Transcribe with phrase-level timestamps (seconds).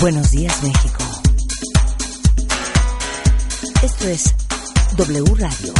[0.00, 1.04] Buenos días, México.
[3.82, 4.34] Esto es
[4.96, 5.74] W Radio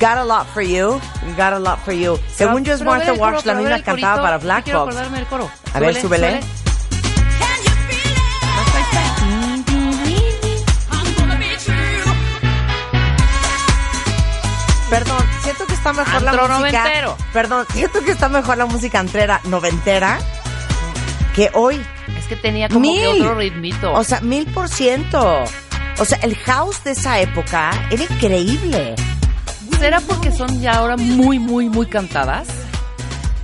[0.00, 1.00] Got a lot for you.
[1.36, 2.18] Got a lot for you.
[2.34, 4.76] Según yo es Martha Wash la misma cantaba para Black Box.
[4.76, 5.48] acordarme del coro.
[5.72, 6.40] A ver, súbele.
[14.90, 16.58] Perdón, siento que está mejor la música.
[16.58, 17.16] noventero.
[17.32, 20.18] Perdón, siento que está mejor la música antrera noventera
[21.36, 21.80] que hoy.
[22.18, 23.22] Es que tenía como que Mil.
[23.22, 23.92] otro ritmito.
[23.92, 25.44] O sea, mil por ciento.
[25.98, 28.94] O sea, el house de esa época era increíble.
[29.78, 32.48] ¿Será porque son ya ahora muy, muy, muy cantadas?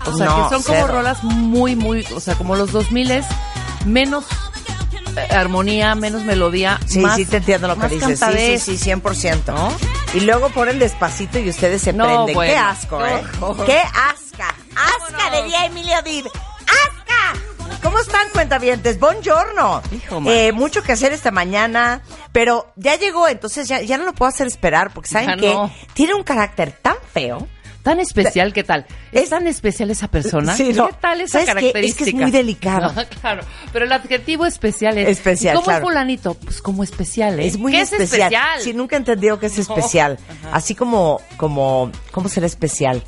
[0.07, 0.89] O sea, No, que son como cero.
[0.89, 3.27] rolas muy, muy, o sea, como los 2000 es
[3.85, 4.25] menos
[5.17, 8.19] eh, armonía, menos melodía, Sí, más, sí te entiendo lo que dices.
[8.19, 9.53] Sí, sí, sí, 100%.
[9.55, 9.73] ¿No?
[10.15, 12.35] Y luego ponen despacito y ustedes se No, prenden.
[12.35, 12.53] bueno.
[12.53, 13.23] Qué asco, ¿eh?
[13.67, 14.55] Qué asca.
[14.75, 16.27] Asca, diría Emilio Dib.
[17.93, 18.99] ¿Cómo están, cuentavientes?
[18.99, 19.83] Buongiorno.
[20.27, 22.01] Eh, mucho que hacer esta mañana,
[22.33, 25.71] pero ya llegó, entonces ya, ya no lo puedo hacer esperar, porque ¿saben no.
[25.93, 27.47] Tiene un carácter tan feo.
[27.83, 28.87] Tan especial, ¿qué tal?
[29.11, 30.57] ¿Es, Es- tan especial esa persona?
[30.57, 30.87] Sí, no.
[30.89, 31.67] ¿Qué tal esa ¿Sabes qué?
[31.67, 32.17] Es que es característica?
[32.23, 32.93] muy delicado.
[32.95, 33.43] No, claro,
[33.75, 35.11] pero el adjetivo especial es...
[35.11, 35.85] Especial, ¿y ¿Cómo claro.
[35.85, 36.33] es fulanito?
[36.33, 37.47] Pues como especial, ¿eh?
[37.47, 38.05] Es muy ¿Qué especial.
[38.05, 38.61] es especial?
[38.63, 40.19] Sí, nunca he entendido que es especial.
[40.51, 43.03] Así como, como, ¿cómo será especial?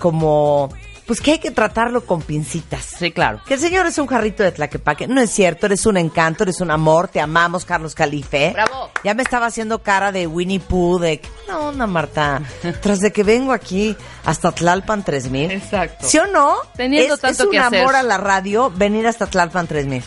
[0.00, 0.70] Como,
[1.08, 2.84] pues que hay que tratarlo con pincitas.
[2.98, 3.40] Sí, claro.
[3.46, 5.08] Que el señor es un jarrito de tlaquepaque.
[5.08, 8.50] No es cierto, eres un encanto, eres un amor, te amamos, Carlos Calife.
[8.52, 8.90] Bravo.
[9.02, 11.22] Ya me estaba haciendo cara de Winnie Pooh, de...
[11.48, 12.42] No, onda, Marta.
[12.82, 13.96] Tras de que vengo aquí
[14.26, 15.50] hasta Tlalpan 3000.
[15.50, 16.06] Exacto.
[16.06, 16.56] ¿Sí o no?
[16.76, 17.80] Teniendo es, tanto es un que hacer.
[17.80, 20.04] amor a la radio venir hasta Tlalpan 3000.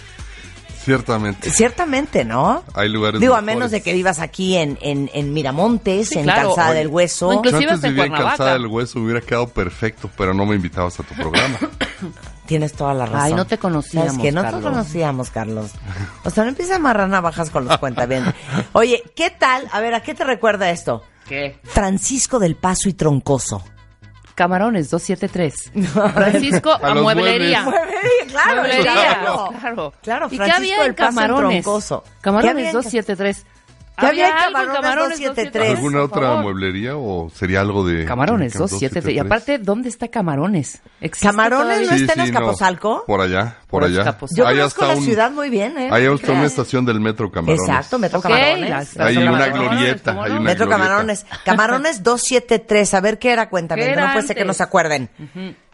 [0.83, 1.50] Ciertamente.
[1.51, 2.63] Ciertamente, ¿no?
[2.74, 6.24] Hay lugares Digo, a menos de que vivas aquí en, en, en Miramontes, Sí, en
[6.24, 6.50] claro.
[6.50, 7.28] Calzada Oye, del Hueso.
[7.28, 8.38] no, Yo inclusive antes hasta en vivía en Cuernavaca.
[8.38, 11.57] Calzada del Hueso, hubiera quedado perfecto, pero no me invitabas a tu programa.
[12.48, 13.22] Tienes toda la razón.
[13.22, 14.31] Ay, no te conocíamos, ¿Sabes qué?
[14.31, 14.62] No Carlos.
[14.63, 15.72] te conocíamos, Carlos.
[16.24, 18.33] O sea, no empieza a amarrar navajas con los cuentavientes.
[18.74, 19.68] Oye, ¿qué tal?
[19.72, 21.04] A ver, ¿a qué te recuerda esto?
[21.28, 21.57] ¿Qué?
[21.63, 23.63] Francisco del Paso y Troncoso.
[24.36, 25.72] Camarones 273.
[26.13, 27.66] Francisco A a los mueblería.
[28.28, 29.50] claro, Mueblería, claro.
[29.60, 29.94] claro.
[30.01, 31.63] Claro, ¿Y qué Francisco había en Camarones?
[31.63, 32.04] Troncoso.
[32.04, 33.45] ¿Qué había Camarones en- 273.
[33.98, 35.76] ¿Qué había algo en Camarones 273?
[35.78, 38.06] ¿Alguna otra mueblería o sería algo de...
[38.06, 39.14] Camarones de 273.
[39.14, 39.26] Y 273?
[39.26, 40.82] aparte, ¿dónde está Camarones?
[41.02, 41.90] ¿Existe ¿Camarones todavía?
[41.92, 43.04] no está en Azcapotzalco?
[43.06, 44.18] Por allá, por Por allá.
[44.36, 45.90] Yo Hay conozco la un- ciudad muy bien, ¿eh?
[45.92, 47.62] Hay ¿No hasta una estación del Metro Camarones.
[47.68, 48.98] Exacto, Metro Camarones.
[48.98, 50.36] Hay una Camarones, glorieta, ¿cómo hay no?
[50.38, 50.88] una Metro glorieta.
[50.90, 51.26] Camarones.
[51.46, 52.94] Camarones 273.
[52.96, 53.82] A ver qué era, cuéntame.
[53.84, 55.10] ¿Qué No era puede ser que no se acuerden.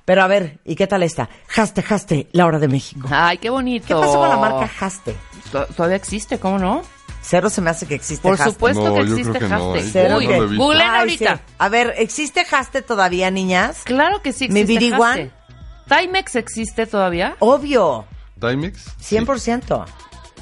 [0.03, 1.29] Pero a ver, ¿y qué tal está?
[1.47, 3.07] Jaste, Jaste, la hora de México.
[3.11, 3.87] Ay, qué bonito.
[3.87, 5.15] ¿Qué pasó con la marca Jaste?
[5.51, 6.81] To- Todavía existe, ¿cómo no?
[7.29, 9.85] Cero se me hace que existe Por supuesto No, que existe creo que no, Haste.
[9.87, 9.89] ¿eh?
[9.91, 11.35] Cero Uy, no Ay, ahorita.
[11.37, 11.41] sí.
[11.57, 13.81] A ver, ¿existe Jaste todavía, niñas?
[13.83, 15.19] Claro que sí ¿Mi existe Biriguan?
[15.19, 15.31] Haste.
[16.01, 17.35] ¿Timex existe todavía?
[17.39, 18.05] Obvio,
[18.39, 18.85] ¿Timex?
[19.01, 19.85] 100%.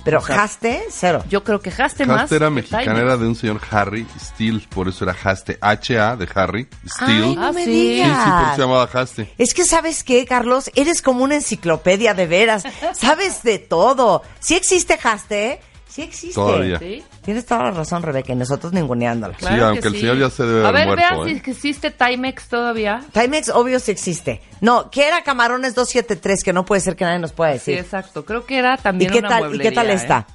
[0.04, 1.24] Pero Jaste, cero.
[1.30, 2.24] Yo creo que Haste más.
[2.26, 3.02] Haste era mexicana, Timex.
[3.02, 5.58] era de un señor Harry Steele, por eso era Haste.
[5.60, 7.24] H-A de Harry Steele.
[7.26, 7.72] Ay, no Ah, me sí.
[7.72, 8.24] sí, digas.
[8.24, 9.34] sí, por eso se llamaba Haste.
[9.40, 12.64] Es que sabes qué, Carlos, eres como una enciclopedia de veras.
[12.94, 14.22] Sabes de todo.
[14.40, 15.60] Sí existe Jaste,
[15.96, 16.36] sí existe.
[16.36, 16.78] Todavía.
[16.80, 17.04] ¿Sí?
[17.24, 19.36] Tienes toda la razón, Rebeca, y nosotros ninguneándola.
[19.36, 21.42] Claro Sí, que aunque el señor ya se debe A ver, muerto, vean ¿eh?
[21.44, 23.02] si existe Timex todavía.
[23.14, 24.42] Timex, obvio, sí existe.
[24.62, 26.44] No, ¿qué era Camarones 273?
[26.44, 27.78] Que no puede ser que nadie nos pueda Sí, decir.
[27.80, 28.26] exacto.
[28.26, 29.94] Creo que era ¿Y también qué una tal, ¿Y qué tal ¿eh?
[29.94, 30.28] está?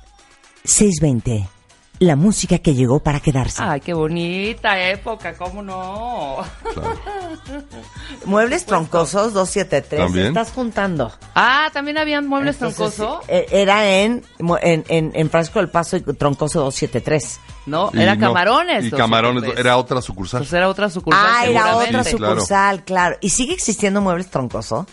[0.64, 1.48] 620.
[2.00, 3.62] La música que llegó para quedarse.
[3.62, 6.38] Ay, qué bonita época, ¿cómo no?
[8.24, 10.00] Muebles troncosos 273.
[10.06, 10.26] ¿También?
[10.28, 11.12] Estás juntando.
[11.34, 13.20] Ah, también habían muebles Entonces, troncoso.
[13.28, 14.22] eh, Era en,
[14.62, 17.38] en, en, en Frasco del Paso y Troncoso 273.
[17.66, 18.84] No, Y era no, Camarones.
[18.86, 19.60] Y los Camarones, 73.
[19.66, 20.40] era otra sucursal.
[20.40, 21.26] Pues era otra sucursal.
[21.28, 22.34] Ah, era otra claro.
[22.34, 23.16] sucursal, claro.
[23.20, 24.86] ¿Y sigue existiendo Muebles Troncoso?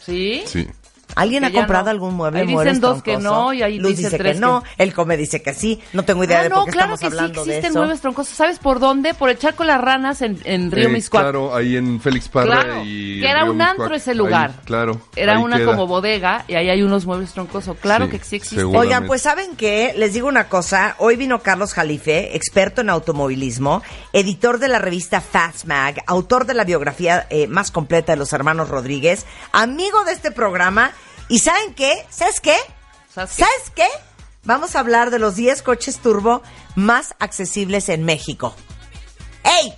[0.00, 0.42] ¿Sí?
[0.46, 0.66] Sí.
[1.14, 1.90] ¿Alguien ha comprado no.
[1.90, 4.62] algún mueble Ahí dicen Muebles dos que no y ahí Luz dice tres que no,
[4.62, 5.80] que- el come dice que sí.
[5.92, 7.78] No tengo idea Ah, de no, por qué claro estamos que sí de existen eso.
[7.78, 8.34] muebles troncosos.
[8.36, 9.14] ¿Sabes por dónde?
[9.14, 11.22] Por el Charco de las Ranas en, en Río Eh, Miscuac.
[11.24, 13.20] Claro, ahí en Félix Parra Claro, y...
[13.20, 14.50] que era Río un antro ese lugar.
[14.50, 15.00] Ahí, claro.
[15.16, 15.66] Era una queda.
[15.66, 17.76] como bodega y ahí hay unos muebles troncosos.
[17.78, 18.56] Claro Sí, que sí existe.
[18.56, 18.78] seguro.
[18.80, 19.94] Oigan, pues ¿saben qué?
[19.96, 20.94] Les digo una cosa.
[20.98, 23.82] Hoy vino Carlos Jalife, experto en automovilismo,
[24.12, 28.32] editor de la revista Fast Mag, autor de la biografía eh, más completa de los
[28.32, 30.92] hermanos Rodríguez, amigo de este programa.
[31.28, 32.06] ¿Y saben qué?
[32.10, 32.56] ¿Sabes qué?
[33.14, 33.44] ¿Sabes qué?
[33.44, 33.86] ¿Sabes qué?
[34.44, 36.42] Vamos a hablar de los 10 coches turbo
[36.74, 38.54] más accesibles en México.
[39.44, 39.74] ¡Ey!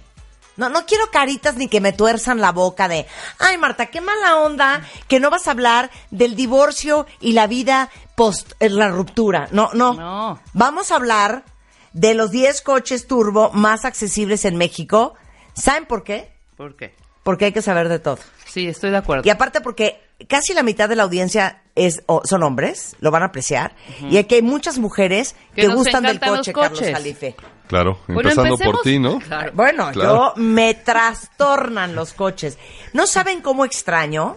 [0.56, 3.06] No, no quiero caritas ni que me tuerzan la boca de,
[3.38, 7.90] ay Marta, qué mala onda que no vas a hablar del divorcio y la vida
[8.14, 9.48] post eh, la ruptura.
[9.52, 9.94] No, no.
[9.94, 10.40] No.
[10.52, 11.44] Vamos a hablar
[11.92, 15.14] de los 10 coches turbo más accesibles en México.
[15.54, 16.30] ¿Saben por qué?
[16.56, 16.94] ¿Por qué?
[17.22, 18.18] Porque hay que saber de todo.
[18.46, 19.22] Sí, estoy de acuerdo.
[19.26, 23.22] Y aparte porque casi la mitad de la audiencia es o- son hombres, lo van
[23.22, 23.74] a apreciar,
[24.08, 26.92] y aquí hay muchas mujeres Que gustan del coche, Carlos coches.
[26.94, 27.36] Jalife.
[27.68, 28.74] Claro, Bueno, empezando empecemos.
[28.76, 29.18] por ti, ¿no?
[29.20, 29.52] Claro.
[29.54, 30.34] Bueno, Claro.
[30.36, 32.58] yo me trastornan los coches.
[32.92, 34.36] ¿No saben cómo extraño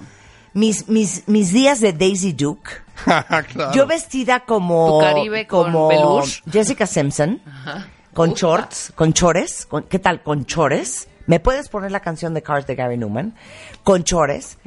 [0.54, 2.70] mis, mis, mis días de Daisy Duke?
[3.06, 3.72] claro.
[3.74, 6.44] Yo vestida como, Tu Caribe con como peluche.
[6.52, 7.42] Jessica Simpson,
[8.14, 10.22] con shorts, con chores, con- ¿qué tal?
[10.22, 11.08] Con chores.
[11.26, 13.34] ¿Me puedes poner la canción de Cars de Gary Newman?
[13.84, 14.58] Con chores.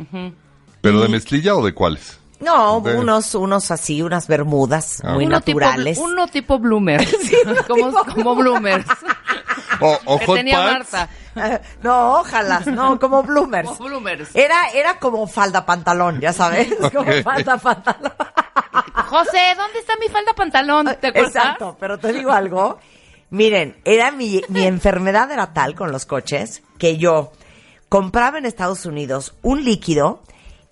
[0.81, 2.19] ¿Pero de mezclilla o de cuáles?
[2.41, 5.97] No, De- unos, unos así, unas bermudas Ah, muy uno tipo, naturales.
[5.99, 7.07] uno tipo bloomer.
[7.69, 8.87] como, como bloomers.
[9.79, 10.93] O, o que hot tenía pants.
[11.35, 11.61] Marta.
[11.83, 13.69] no, ojalá, no, como bloomers.
[13.69, 14.35] Como bloomers.
[14.35, 18.13] Era, era como falda pantalón, ya sabes, como falda pantalón.
[19.09, 20.87] José, ¿dónde está mi falda pantalón?
[20.99, 21.35] ¿Te acuerdas?
[21.37, 22.79] Exacto, pero te digo algo.
[23.29, 27.33] Miren, era mi, mi enfermedad era tal con los coches que yo
[27.91, 30.23] compraba en Estados Unidos un líquido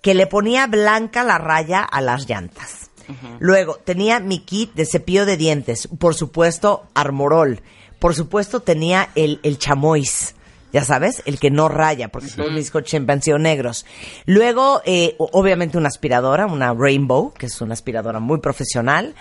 [0.05, 2.91] que le ponía blanca la raya a las llantas.
[3.39, 7.63] Luego tenía mi kit de cepillo de dientes, por supuesto Armorol,
[7.97, 10.35] por supuesto tenía el, el chamois,
[10.71, 13.87] ya sabes, el que no raya, porque todos mis coches han sido negros.
[14.27, 19.15] Luego, eh, obviamente una aspiradora, una Rainbow, que es una aspiradora muy profesional,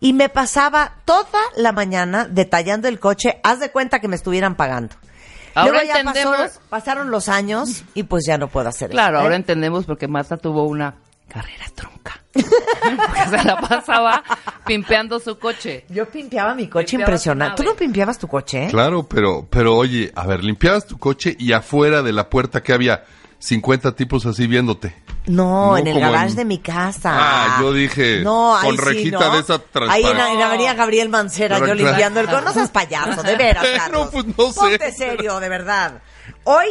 [0.00, 4.56] y me pasaba toda la mañana detallando el coche, haz de cuenta que me estuvieran
[4.56, 4.96] pagando.
[5.54, 9.16] Ahora Luego ya entendemos- pasó- pasaron los años y pues ya no puedo hacer Claro,
[9.16, 9.20] eso.
[9.20, 9.24] ¿eh?
[9.24, 10.94] ahora entendemos porque Marta tuvo una
[11.28, 12.20] carrera trunca.
[12.34, 14.22] porque se la pasaba
[14.66, 15.84] pimpeando su coche.
[15.90, 17.56] Yo pimpeaba mi coche Pimpeabas impresionante.
[17.56, 18.64] tu ¿Tú no pimpeabas tu coche?
[18.64, 18.68] eh?
[18.70, 22.72] Claro, pero, pero oye, a ver, limpiabas tu coche y afuera de la puerta que
[22.72, 23.04] había
[23.42, 24.94] 50 tipos así viéndote.
[25.26, 27.10] No, No en el garage en- de mi casa.
[27.12, 29.34] Ah, yo dije, no, ahí con sí, rejita ¿no?
[29.34, 30.32] de esa Ahí en, transparente.
[30.32, 31.88] en la avenida Gabriel Mancera, Pero yo claro.
[31.90, 32.44] limpiando el.
[32.44, 34.08] No seas payaso, de veras, No, Carlos.
[34.12, 34.60] pues, no sé.
[34.60, 36.02] Ponte serio, de verdad.
[36.44, 36.66] Hoy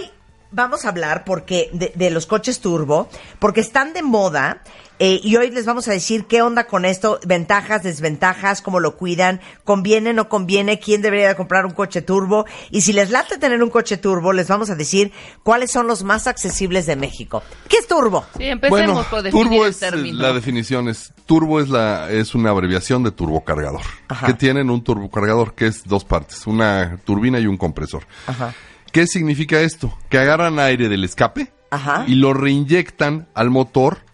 [0.52, 3.10] vamos a hablar porque de, de los coches turbo,
[3.40, 4.62] porque están de moda.
[5.04, 8.98] Eh, y hoy les vamos a decir qué onda con esto, ventajas, desventajas, cómo lo
[8.98, 12.46] cuidan, conviene, no conviene, quién debería de comprar un coche turbo.
[12.70, 16.04] Y si les late tener un coche turbo, les vamos a decir cuáles son los
[16.04, 17.42] más accesibles de México.
[17.68, 18.24] ¿Qué es turbo?
[18.38, 20.22] Sí, empecemos Bueno, por definir turbo el es término.
[20.22, 23.82] la definición es turbo es la es una abreviación de turbocargador.
[24.08, 24.28] Ajá.
[24.28, 28.06] Que tienen un turbocargador que es dos partes, una turbina y un compresor.
[28.28, 28.54] Ajá.
[28.92, 29.98] ¿Qué significa esto?
[30.10, 32.06] Que agarran aire del escape Ajá.
[32.08, 34.11] y lo reinyectan al motor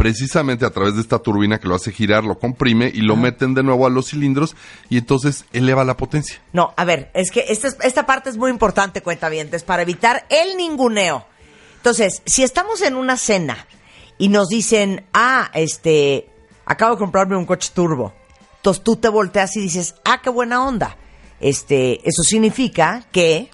[0.00, 3.52] precisamente a través de esta turbina que lo hace girar, lo comprime y lo meten
[3.52, 4.56] de nuevo a los cilindros
[4.88, 6.40] y entonces eleva la potencia.
[6.54, 10.24] No, a ver, es que esta, es- esta parte es muy importante, cuentavientes, para evitar
[10.30, 11.26] el ninguneo.
[11.76, 13.66] Entonces, si estamos en una cena
[14.16, 16.30] y nos dicen, ah, este,
[16.64, 18.14] acabo de comprarme un coche turbo,
[18.56, 20.96] entonces tú te volteas y dices, ah, qué buena onda.
[21.40, 23.50] Este, eso significa que,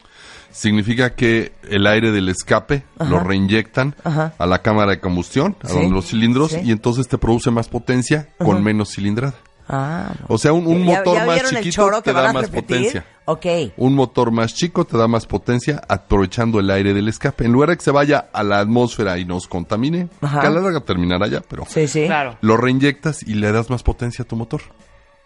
[0.56, 4.32] Significa que el aire del escape lo reinyectan Ajá.
[4.38, 6.60] a la cámara de combustión, a Sí, donde los cilindros, sí.
[6.64, 9.34] y entonces te produce más potencia con menos cilindrada.
[9.68, 10.26] ah, no.
[10.34, 12.76] O sea, un, un ¿Ya- motor ya más chiquito te da a más repetir?
[12.76, 13.06] potencia.
[13.26, 13.46] Ok.
[13.76, 17.44] Un motor más chico te da más potencia aprovechando el aire del escape.
[17.44, 20.40] En lugar de que se vaya a la atmósfera y nos contamine, Ajá.
[20.40, 22.06] que a la larga terminará ya, pero Sí, sí.
[22.06, 22.38] Claro.
[22.40, 24.62] lo reinyectas y le das más potencia a tu motor.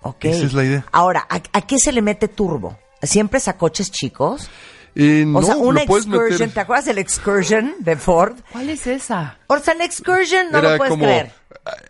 [0.02, 0.25] Ok.
[0.25, 0.87] Esa es la idea.
[0.90, 2.76] Ahora, ¿a, a qué se le mete turbo?
[3.02, 4.49] ¿Siempre es a coches chicos?
[4.94, 6.50] Eh, O no, sea, una lo puedes excursion, meter.
[6.54, 8.35] ¿te acuerdas del excursion de Ford?
[8.52, 9.38] ¿Cuál es esa?
[9.47, 11.32] O sea, el excursion no Era lo puedes como creer.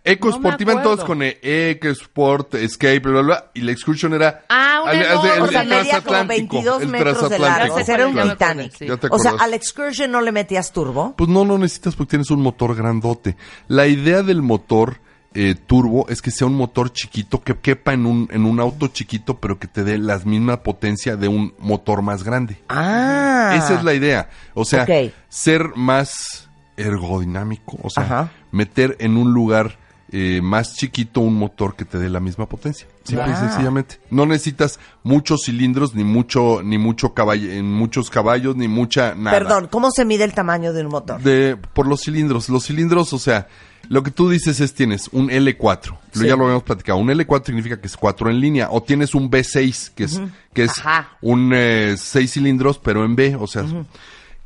[0.05, 4.45] EcoSport, No iban todos con E- EcoSport, Escape, bla, bla, bla, y la excursion era...
[4.49, 5.35] Ah, una al- al- enorme.
[5.37, 5.85] el O sea, medía como
[6.17, 7.75] transatlántico, 22 el metros de largo.
[7.75, 7.75] transatlántico.
[7.81, 8.73] O sea, era un acordé, Titanic.
[8.77, 8.87] sí.
[8.87, 11.15] Ya te O sea, al excursion no le metías turbo.
[11.17, 13.37] Pues no lo necesitas porque tienes un motor grandote.
[13.69, 15.01] La idea del motor
[15.35, 18.89] eh, turbo es que sea un motor chiquito que quepa en un, en un auto
[18.89, 22.59] chiquito, pero que te dé la misma potencia de un motor más grande.
[22.69, 23.55] Ah.
[23.57, 24.29] Esa es la idea.
[24.55, 24.87] O sea,
[25.29, 28.33] ser más ergodinámico, o sea, Ajá.
[28.51, 29.79] meter en un lugar
[30.13, 32.87] eh, más chiquito un motor que te dé la misma potencia.
[33.05, 34.01] Simple y sencillamente.
[34.11, 39.39] No necesitas muchos cilindros, ni mucho, ni mucho caballo, muchos caballos, ni mucha nada.
[39.39, 41.21] Perdón, ¿cómo se mide el tamaño de un motor?
[41.23, 42.49] De, por los cilindros.
[42.49, 43.47] Los cilindros, o sea,
[43.89, 45.87] lo que tú dices es tienes un L4.
[45.91, 46.27] Lo, Sí.
[46.27, 46.99] ya lo habíamos platicado.
[46.99, 48.69] Un L4 significa que es 4 en línea.
[48.71, 50.21] O tienes un B6, que es,
[50.53, 51.11] que es Ajá.
[51.21, 51.55] un
[51.97, 53.37] 6 cilindros, pero en B.
[53.37, 53.65] O sea,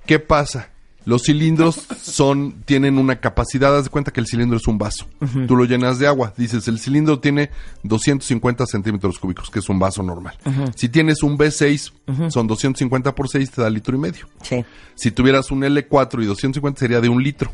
[0.06, 0.68] ¿qué pasa?
[1.04, 5.06] Los cilindros son, tienen una capacidad, haz de cuenta que el cilindro es un vaso.
[5.46, 6.32] Tú lo llenas de agua.
[6.36, 7.50] Dices, el cilindro tiene
[7.82, 10.36] 250 centímetros cúbicos, que es un vaso normal.
[10.76, 14.28] Si tienes un B6, son 250 por 6, te da litro y medio.
[14.42, 14.64] Sí.
[14.94, 17.52] Si tuvieras un L4 y 250 sería de un litro.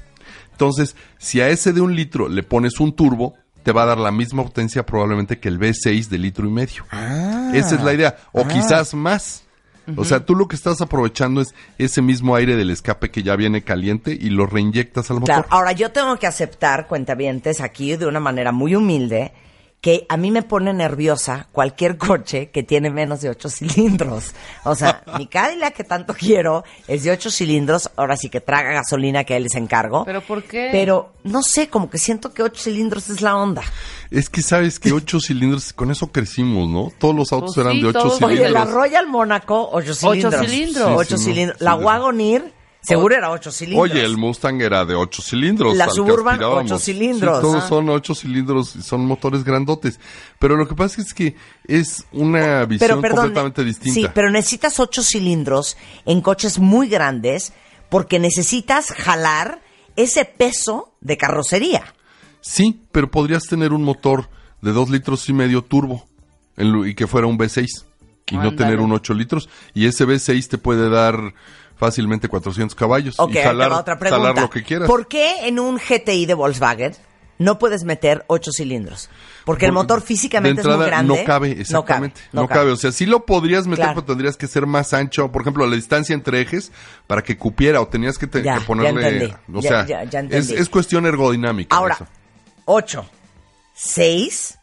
[0.52, 3.98] Entonces, si a ese de un litro le pones un turbo, te va a dar
[3.98, 6.84] la misma potencia probablemente que el V6 de litro y medio.
[6.90, 7.50] Ah.
[7.54, 8.16] Esa es la idea.
[8.32, 9.44] O quizás más.
[9.96, 13.36] O sea, tú lo que estás aprovechando es ese mismo aire del escape que ya
[13.36, 15.34] viene caliente y lo reinyectas al motor.
[15.34, 19.32] Claro, ahora yo tengo que aceptar, cuentavientes, aquí de una manera muy humilde,
[19.80, 24.32] que a mí me pone nerviosa cualquier coche que tiene menos de ocho cilindros.
[24.64, 28.72] O sea, mi Cadillac que tanto quiero es de ocho cilindros, ahora sí que traga
[28.72, 30.04] gasolina que él les encargo.
[30.04, 30.68] ¿Pero por qué?
[30.70, 33.62] Pero no sé, como que siento que ocho cilindros es la onda.
[34.10, 36.92] Es que sabes que ocho cilindros, con eso crecimos, ¿no?
[36.98, 38.18] Todos los autos Pues eran sí, de ocho todos.
[38.18, 38.40] cilindros.
[38.46, 40.34] Oye, la Royal Mónaco, ocho cilindros.
[40.46, 40.88] cilindros.
[40.88, 41.58] Sí, Ocho sí, no, cilindros.
[41.58, 43.90] sí, la Wagoneer, seguro era ocho cilindros.
[43.90, 45.76] Oye, el Mustang era de ocho cilindros.
[45.76, 47.36] La Suburban, ocho cilindros.
[47.38, 47.68] Sí, todos Ah.
[47.68, 50.00] son ocho cilindros y son motores grandotes.
[50.38, 53.94] Pero lo que pasa es que es una visión pero perdón, completamente distinta.
[54.00, 57.52] Sí, pero necesitas ocho cilindros en coches muy grandes
[57.88, 59.60] porque necesitas jalar
[59.96, 61.94] ese peso de carrocería.
[62.40, 64.30] Sí, pero podrías tener un motor
[64.62, 66.06] de dos litros y medio turbo
[66.56, 67.84] y que fuera un V6
[68.30, 69.48] y no tener un 8 litros.
[69.74, 71.34] Y ese V6 te puede dar
[71.80, 74.86] fácilmente 400 caballos Ok, y jalar, otra jalar lo que quieras.
[74.86, 76.94] ¿Por qué en un GTI de Volkswagen
[77.38, 79.08] no puedes meter ocho cilindros?
[79.46, 81.18] Porque el motor físicamente de es muy entrada, grande.
[81.20, 82.20] No cabe, exactamente.
[82.32, 82.60] No No cabe.
[82.60, 82.72] cabe.
[82.72, 83.94] O sea, sí lo podrías meter, Claro.
[84.02, 85.32] pero tendrías que ser más ancho.
[85.32, 86.70] Por ejemplo, la distancia entre ejes
[87.06, 89.08] para que cupiera o tenías que, te- Ya, que ya ponerle.
[89.08, 89.34] entendí.
[89.54, 90.54] O Ya- sea, ya- ya es, entendí.
[90.54, 91.74] es cuestión ergodinámica.
[91.74, 92.06] Ahora, eso.
[92.66, 93.06] ocho,
[93.74, 94.58] seis,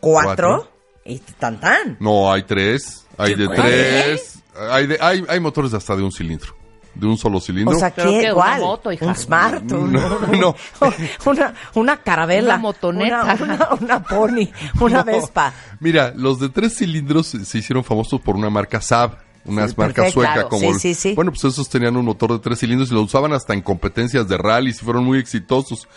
[0.00, 0.72] cuatro, Cuatro.
[1.06, 1.96] y tan tan.
[1.98, 3.05] No, hay tres.
[3.18, 3.56] Hay de ¿Cuál?
[3.62, 4.38] tres.
[4.70, 6.54] Hay, de, hay, hay motores hasta de un cilindro.
[6.94, 7.76] De un solo cilindro.
[7.76, 8.20] O sea, ¿Pero ¿qué?
[8.20, 8.24] qué?
[8.32, 8.60] ¿Una ¿Cuál?
[8.62, 9.04] moto, hija?
[9.06, 9.70] Un Smart.
[9.72, 10.54] un- No, no.
[11.26, 12.54] Una, una carabela.
[12.54, 13.22] Una motoneta.
[13.22, 14.48] Una, una, una pony.
[14.80, 15.04] Una No.
[15.04, 15.52] Vespa.
[15.80, 19.18] Mira, los de tres cilindros se se hicieron famosos por una marca Saab.
[19.46, 20.48] Unas Sí, marcas suecas claro.
[20.48, 20.72] como...
[20.74, 21.14] Sí, sí, sí.
[21.14, 24.28] Bueno, pues esos tenían un motor de tres cilindros y lo usaban hasta en competencias
[24.28, 25.88] de rally y fueron muy exitosos.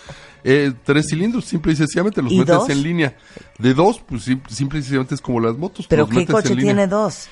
[0.44, 2.70] Eh, tres cilindros, simple y sencillamente los ¿Y metes dos?
[2.70, 3.18] en línea.
[3.58, 5.86] De dos, pues sim- simple y sencillamente es como las motos.
[5.88, 6.74] ¿Pero los qué metes coche en línea.
[6.74, 7.28] tiene dos?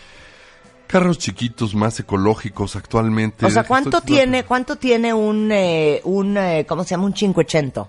[0.88, 3.46] Carros chiquitos, más ecológicos actualmente.
[3.46, 7.06] O sea, ¿cuánto estoy- tiene, cuánto tiene un, eh, un, eh, ¿cómo se llama?
[7.06, 7.88] Un 580.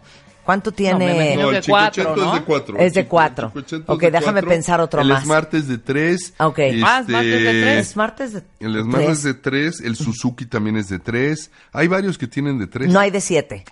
[0.48, 1.36] ¿Cuánto tiene?
[1.36, 2.32] No, el 580 cuatro, ¿no?
[2.32, 2.78] es de cuatro.
[2.78, 3.48] Es de El cuatro.
[3.52, 4.48] 580 Ok, de déjame cuatro.
[4.48, 5.24] pensar otro el más.
[5.24, 6.32] Smart es de tres.
[6.38, 6.58] Ok.
[6.82, 7.54] Ah, Smart es de tres.
[7.54, 9.10] De El Smart tres.
[9.10, 11.50] es de tres, el Suzuki también es de tres.
[11.70, 12.90] Hay varios que tienen de tres.
[12.90, 13.66] No hay de siete.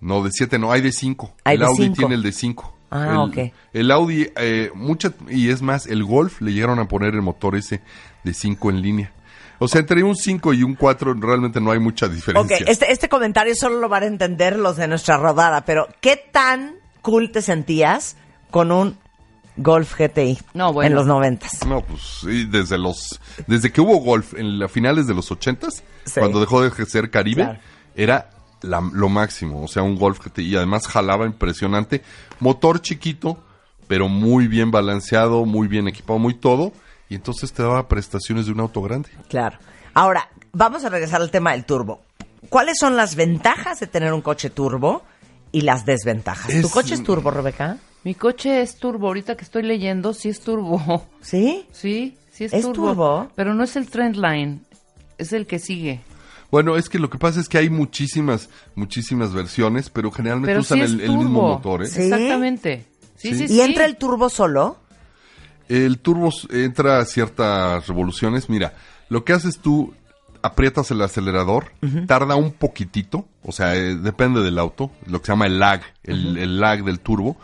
[0.00, 1.32] No, de siete no, hay de cinco.
[1.44, 1.96] Hay el de Audi cinco.
[1.96, 2.76] tiene el de cinco.
[2.90, 3.52] Ah, el, ok.
[3.72, 7.54] El Audi, eh, mucha, y es más, el Golf le llegaron a poner el motor
[7.54, 7.82] ese
[8.24, 9.12] de cinco en línea.
[9.58, 12.56] O sea, entre un 5 y un 4 realmente no hay mucha Ok, diferencia.
[12.66, 16.74] este, este comentario solo lo van a entender los de nuestra rodada, pero ¿qué tan
[17.02, 18.16] cool te sentías
[18.50, 18.98] con un
[19.56, 20.88] Golf GTI No, bueno.
[20.88, 21.64] en los noventas?
[21.66, 25.84] No, pues sí, desde los desde que hubo golf en las finales de los ochentas,
[26.04, 26.18] Sí.
[26.18, 27.58] cuando dejó de ser Caribe, Claro.
[27.94, 28.30] era
[28.62, 32.02] la- lo máximo, o sea, un golf y además jalaba impresionante,
[32.40, 33.38] motor chiquito,
[33.86, 36.72] pero muy bien balanceado, muy bien equipado, muy todo,
[37.14, 39.08] y entonces te daba prestaciones de un auto grande.
[39.28, 39.56] Claro.
[39.94, 42.00] Ahora, vamos a regresar al tema del turbo.
[42.48, 45.02] ¿Cuáles son las ventajas de tener un coche turbo
[45.52, 46.60] y las desventajas?
[46.60, 47.78] ¿Tu coche es turbo, Rebeca?
[48.02, 49.06] Mi coche es turbo.
[49.06, 51.06] Ahorita que estoy leyendo, sí es turbo.
[51.20, 51.66] ¿Sí?
[51.70, 52.88] Sí, sí es, ¿Es turbo.
[52.88, 53.28] turbo?
[53.36, 54.64] Pero no es el Trendline.
[55.16, 56.00] Es el que sigue.
[56.50, 60.60] Bueno, es que lo que pasa es que hay muchísimas, muchísimas versiones, pero generalmente Pero
[60.62, 61.86] usan sí el, el mismo motor, ¿eh?
[61.86, 62.02] Sí.
[62.02, 62.86] Exactamente.
[63.16, 63.34] Sí, Sí.
[63.38, 63.60] sí, ¿Y sí.
[63.60, 64.78] entra el turbo solo?
[65.68, 68.48] El turbo entra a ciertas revoluciones.
[68.48, 68.74] Mira,
[69.08, 69.94] lo que haces tú,
[70.42, 71.72] aprietas el acelerador,
[72.06, 75.80] tarda un poquitito, o sea, eh, depende del auto, lo que se llama el lag,
[76.02, 77.36] el, el lag del turbo,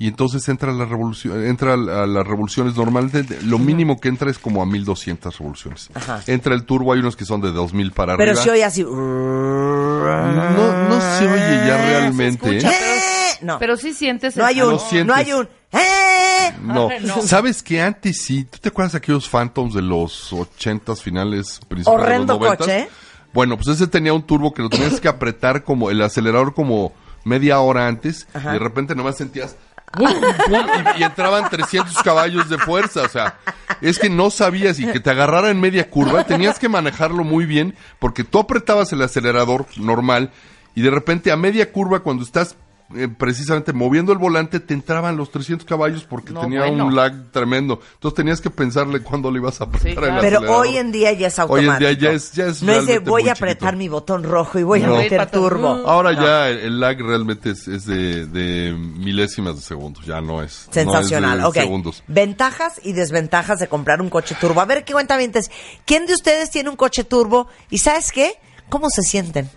[0.00, 2.76] y entonces entra la revolución, entra a la- a las revoluciones.
[2.76, 5.90] Normalmente lo mínimo que entra es como a 1200 revoluciones.
[5.94, 6.20] Ajá.
[6.28, 8.42] Entra el turbo, hay unos que son de 2000 para Pero arriba.
[8.44, 8.82] si oye así...
[8.84, 12.58] no, no se oye ya realmente.
[12.58, 13.02] escucha, ¿eh?
[13.34, 13.38] ¡Eh!
[13.42, 14.78] No, Pero sí sientes no hay un...
[14.78, 15.06] Sientes.
[15.06, 15.48] No hay un...
[15.72, 16.52] ¡Eh!
[16.62, 16.88] No.
[16.90, 17.22] Ay, no.
[17.22, 18.44] ¿Sabes que antes sí?
[18.44, 22.66] ¿Tú te acuerdas de aquellos Phantoms de los ochentas finales, principios Horrendo de los noventas?
[22.66, 22.88] coche.
[23.32, 26.92] Bueno, pues ese tenía un turbo que lo tenías que apretar como el acelerador como
[27.24, 28.50] media hora antes Ajá.
[28.50, 29.54] y de repente nomás sentías
[29.92, 30.08] ¡pum,
[30.46, 30.66] pum!
[30.96, 33.38] y, y entraban 300 caballos de fuerza, o sea,
[33.82, 37.44] es que no sabías y que te agarrara en media curva, tenías que manejarlo muy
[37.44, 40.30] bien porque tú apretabas el acelerador normal
[40.74, 42.56] y de repente a media curva cuando estás
[42.96, 46.86] eh, precisamente moviendo el volante te entraban los 300 caballos porque No, tenía bueno.
[46.86, 47.80] un lag tremendo.
[47.94, 50.20] Entonces tenías que pensarle cuándo le ibas a apretar Sí, el claro.
[50.22, 50.66] Pero acelerador.
[50.66, 51.78] hoy en día ya es Hoy en automático.
[51.90, 53.78] día ya es- ya es no es de voy a apretar chiquito.
[53.78, 54.94] mi botón rojo y voy No.
[54.94, 55.68] a meter turbo.
[55.86, 56.22] Ahora No.
[56.22, 60.64] ya el, el lag realmente es, es de, de milésimas de segundos, ya no es.
[60.66, 61.54] no es Sensacional, de ok.
[61.54, 62.02] segundos.
[62.08, 64.60] Ventajas y desventajas de comprar un coche turbo.
[64.60, 65.50] A ver, ¿qué cuentavientes?
[65.84, 67.48] ¿Quién de ustedes tiene un coche turbo?
[67.68, 68.32] ¿Y sabes qué?
[68.70, 69.50] ¿Cómo se sienten?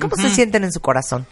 [0.00, 1.26] ¿Cómo se sienten en su corazón?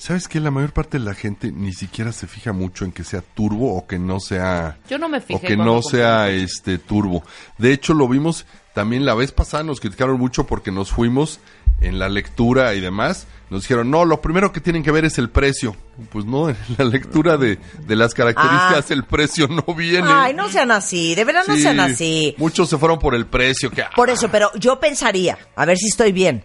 [0.00, 3.04] ¿Sabes que La mayor parte de la gente ni siquiera se fija mucho en que
[3.04, 4.78] sea turbo o que no sea...
[4.88, 7.22] Yo no me O fijé que cuando no sea este turbo.
[7.58, 11.38] De hecho, lo vimos también la vez pasada, nos criticaron mucho porque nos fuimos
[11.82, 13.26] en la lectura y demás.
[13.50, 15.76] Nos dijeron, no, lo primero que tienen que ver es el precio.
[16.10, 18.94] Pues no, en la lectura de, de las características Ah.
[18.94, 20.08] el precio no viene.
[20.10, 22.34] Ay, no sean así, de verdad no sean así.
[22.38, 23.70] Muchos se fueron por el precio.
[23.70, 26.42] Que, Por eso, pero yo pensaría, a ver si estoy bien.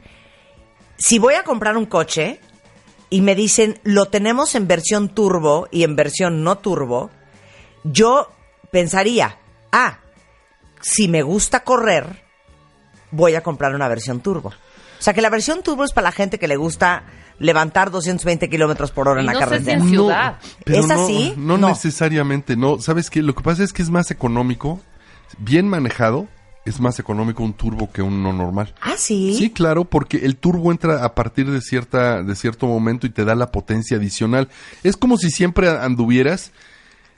[0.98, 2.42] Si voy a comprar un coche
[3.10, 7.10] y me dicen, lo tenemos en versión turbo y en versión no turbo,
[7.84, 8.32] yo
[8.72, 9.38] pensaría,
[9.72, 10.00] ah,
[10.82, 12.24] si me gusta correr,
[13.12, 14.50] voy a comprar una versión turbo.
[14.50, 17.04] O sea que la versión turbo es para la gente que le gusta
[17.38, 19.78] levantar 220 kilómetros por hora Y en la no sé si carretera.
[19.84, 20.38] en ciudad.
[20.64, 21.34] pero ¿Es no, así?
[21.38, 21.70] No, No.
[21.70, 22.80] necesariamente, no.
[22.80, 23.22] ¿Sabes qué?
[23.22, 24.80] Lo que pasa es que es más económico,
[25.38, 26.28] bien manejado,
[26.66, 28.74] es más económico un turbo que un no normal.
[28.82, 29.36] Ah, sí.
[29.38, 33.24] Sí, claro, porque el turbo entra a partir de cierta de cierto momento y te
[33.24, 34.50] da la potencia adicional.
[34.84, 36.52] Es como si siempre anduvieras,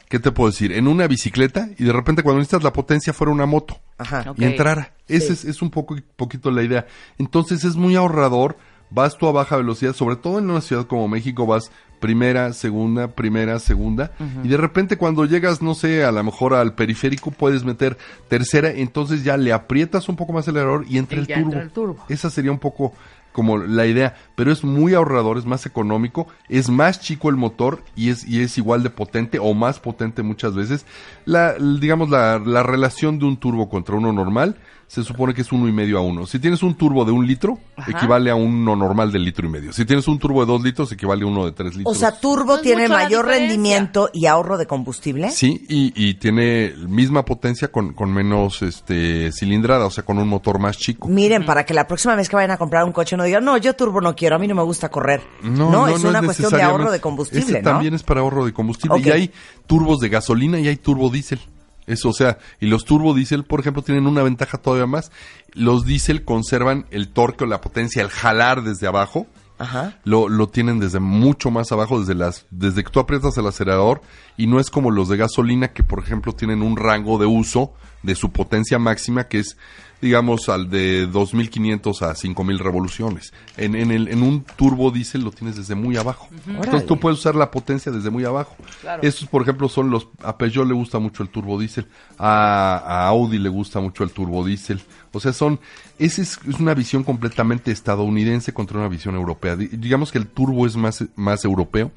[0.10, 0.74] ¿qué te puedo decir?
[0.74, 4.34] En una bicicleta y de repente cuando necesitas la potencia fuera una moto Ajá.
[4.38, 4.94] Y entrara.
[5.08, 6.86] Esa es, es un poco poquito la idea.
[7.18, 8.58] Entonces es muy ahorrador.
[8.90, 13.08] Vas tú a baja velocidad, sobre todo en una ciudad como México, vas primera, segunda,
[13.08, 14.12] primera, segunda,
[14.44, 17.98] y de repente cuando llegas, no sé, a lo mejor al periférico puedes meter
[18.28, 21.42] tercera, entonces ya le aprietas un poco más el error y entra, Y el, turbo.
[21.42, 22.06] entra el turbo.
[22.08, 22.94] Esa sería un poco
[23.32, 27.84] como la idea, pero es muy ahorrador, es más económico, es más chico el motor
[27.96, 30.86] y es, y es igual de potente o más potente muchas veces.
[31.26, 35.52] La, digamos, la, la relación de un turbo contra uno normal se supone que es
[35.52, 36.26] uno y medio a uno.
[36.26, 37.92] Si tienes un turbo de un litro, Ajá.
[37.92, 39.74] equivale a uno normal de litro y medio.
[39.74, 41.98] Si tienes un turbo de dos litros, equivale a uno de tres O litros.
[41.98, 45.30] sea, turbo No tiene mayor rendimiento y ahorro de combustible.
[45.32, 50.28] Sí, y, y tiene misma potencia con, con menos este cilindrada, o sea, con un
[50.30, 51.10] motor más chico.
[51.10, 53.58] Miren, para que la próxima vez que vayan a comprar un coche no digan, no,
[53.58, 55.22] yo turbo no quiero, a mí no me gusta correr.
[55.44, 57.72] No, es una cuestión de ahorro de combustible, Ese ¿no?
[57.72, 59.00] también es para ahorro de combustible.
[59.04, 59.32] Y hay
[59.66, 61.40] turbos de gasolina y hay turbo diésel.
[61.88, 65.12] Eso, o sea, y los turbo diésel, por ejemplo, tienen una ventaja todavía más.
[65.54, 69.26] Los diésel conservan el torque o la potencia, el jalar desde abajo.
[69.58, 69.98] Ajá.
[70.04, 74.02] Lo, lo tienen desde mucho más abajo, desde las, desde que tú aprietas el acelerador,
[74.36, 77.74] y no es como los de gasolina que, por ejemplo, tienen un rango de uso
[78.08, 79.58] de su potencia máxima que es,
[80.02, 83.34] digamos, al de 2500 a 5000 revoluciones.
[83.58, 86.28] En, en, el, en un turbo diésel lo tienes desde muy abajo.
[86.48, 88.56] Entonces tú puedes usar la potencia desde muy abajo.
[88.82, 89.04] Claro.
[89.04, 93.08] Estos, por ejemplo, son los, a Peugeot le gusta mucho el turbo diésel, a, a
[93.08, 94.82] Audi le gusta mucho el turbo diésel.
[95.12, 95.60] O sea, son,
[96.00, 99.56] esa es, es una visión completamente estadounidense contra una visión europea.
[99.56, 101.92] Di- Digamos que el turbo es más, más europeo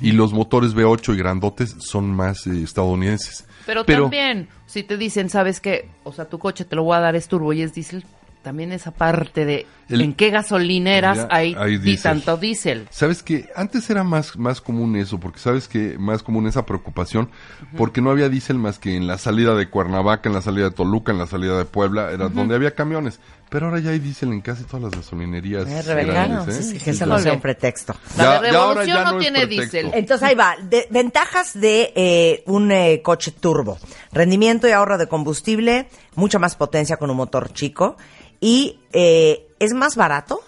[0.00, 3.46] y los motores V8 y grandotes son más eh, estadounidenses.
[3.66, 5.88] Pero, también, si te dicen, ¿sabes qué?
[6.04, 8.04] O sea, tu coche te lo voy a dar es turbo y es diésel,
[8.42, 12.02] también esa parte de El- en qué gasolineras Ya, hay, hay y diésel.
[12.02, 12.88] tanto diésel.
[12.90, 17.30] Sabes que antes era más, más común eso, porque sabes que más común esa preocupación,
[17.76, 20.70] porque no había diésel más que en la salida de Cuernavaca, en la salida de
[20.72, 23.20] Toluca, en la salida de Puebla, era donde había camiones.
[23.50, 25.64] Pero ahora ya hay diésel en casi todas las gasolinerías.
[25.86, 26.76] Revenganos, grandes, ¿eh?
[26.78, 27.94] es que Sí, no sea un pretexto.
[28.16, 29.90] La Ya- revolución ya no, no es tiene diésel.
[29.92, 33.78] Entonces ahí va, de- ventajas de eh, un eh, coche turbo.
[34.10, 37.98] Rendimiento y ahorro de combustible, mucha más potencia con un motor chico
[38.42, 40.40] y eh, es más barato.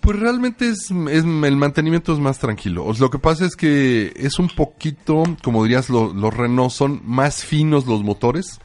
[0.00, 2.90] Pues realmente es, es- el mantenimiento es más tranquilo.
[2.98, 7.44] Lo que pasa es que es un poquito, como dirías, lo- los Renault son más
[7.44, 8.58] finos los motores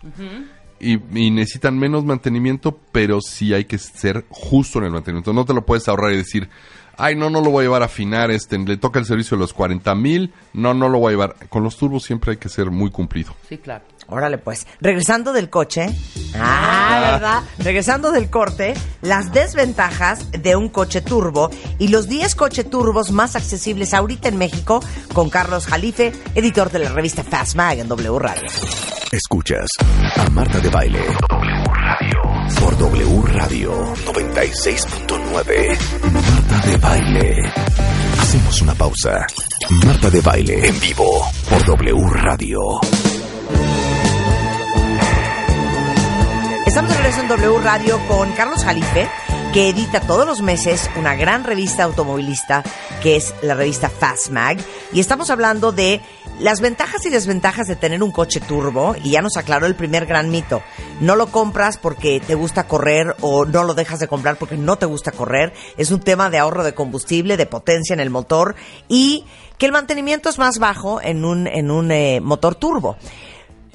[0.79, 5.33] y, y necesitan menos mantenimiento, pero sí hay que ser justo en el mantenimiento.
[5.33, 6.49] No te lo puedes ahorrar y decir,
[6.97, 9.41] ay, no, no lo voy a llevar a afinar, este, le toca el servicio de
[9.41, 11.35] los 40 mil, no, no lo voy a llevar.
[11.49, 13.35] Con los turbos siempre hay que ser muy cumplido.
[13.47, 13.85] Sí, claro.
[14.09, 15.89] Órale pues, regresando del coche,
[16.35, 17.43] ah, ¿verdad?
[17.59, 23.35] Regresando del corte, las desventajas de un coche turbo y los 10 coches turbos más
[23.35, 24.81] accesibles ahorita en México
[25.13, 28.49] con Carlos Jalife, editor de la revista Fast Mag en W Radio.
[29.11, 29.67] Escuchas
[30.17, 30.99] a Marta de Baile.
[30.99, 32.21] W Radio.
[32.59, 36.11] Por W Radio 96.9.
[36.11, 37.35] Marta de Baile.
[38.19, 39.25] Hacemos una pausa.
[39.85, 42.59] Marta de Baile en vivo por W Radio.
[46.77, 49.09] Estamos de regreso en W Radio con Carlos Jalife,
[49.51, 52.61] que edita todos los meses una gran revista automovilista
[53.01, 54.59] que es la revista Fast Mag.
[54.93, 56.01] Y estamos hablando de
[56.39, 58.95] las ventajas y desventajas de tener un coche turbo.
[59.03, 60.61] Y ya nos aclaró el primer gran mito.
[61.01, 64.75] No lo compras porque te gusta correr o no lo dejas de comprar porque no
[64.75, 65.53] te gusta correr.
[65.77, 68.53] Es un tema de ahorro de combustible, de potencia en el motor
[68.87, 69.25] y
[69.57, 72.97] que el mantenimiento es más bajo en un, en un eh, motor turbo.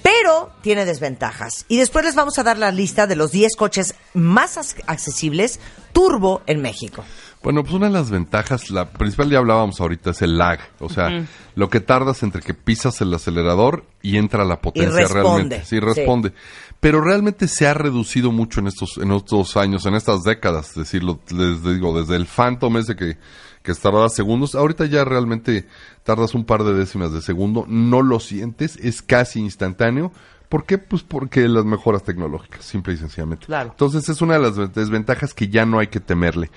[0.03, 1.65] Pero tiene desventajas.
[1.69, 5.61] Y después les vamos a dar la lista de los 10 coches más accesibles
[5.93, 7.05] turbo en México.
[7.43, 10.61] Bueno, pues una de las ventajas, la principal ya hablábamos ahorita, es el lag.
[10.79, 15.23] O sea, lo que tardas entre que pisas el acelerador y entra la potencia responde,
[15.23, 15.59] realmente.
[15.61, 15.81] Sí, sí.
[15.81, 16.33] responde.
[16.79, 20.69] Pero realmente se ha reducido mucho en estos, en estos años, en estas décadas.
[20.71, 23.17] Es decir, lo- les digo, desde el Phantom ese que,
[23.63, 25.67] que tardaba segundos, ahorita ya realmente
[26.03, 30.13] tardas un par de décimas de segundo, no lo sientes, es casi instantáneo.
[30.49, 30.77] ¿Por qué?
[30.77, 33.47] Pues porque las mejoras tecnológicas, simple y sencillamente.
[33.47, 33.71] Claro.
[33.71, 36.51] Entonces es una de las desventajas que ya no hay que temerle.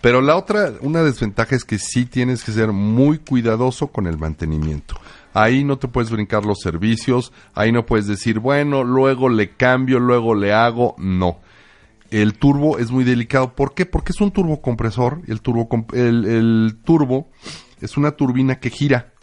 [0.00, 4.16] Pero la otra, una desventaja es que sí tienes que ser muy cuidadoso con el
[4.16, 4.94] mantenimiento.
[5.34, 9.98] Ahí no te puedes brincar los servicios, ahí no puedes decir, bueno, luego le cambio,
[9.98, 11.38] luego le hago, no.
[12.12, 13.54] El turbo es muy delicado.
[13.54, 13.86] ¿Por qué?
[13.86, 15.22] Porque es un turbocompresor.
[15.28, 17.30] El turbo, el, el turbo
[17.80, 19.14] es una turbina que gira.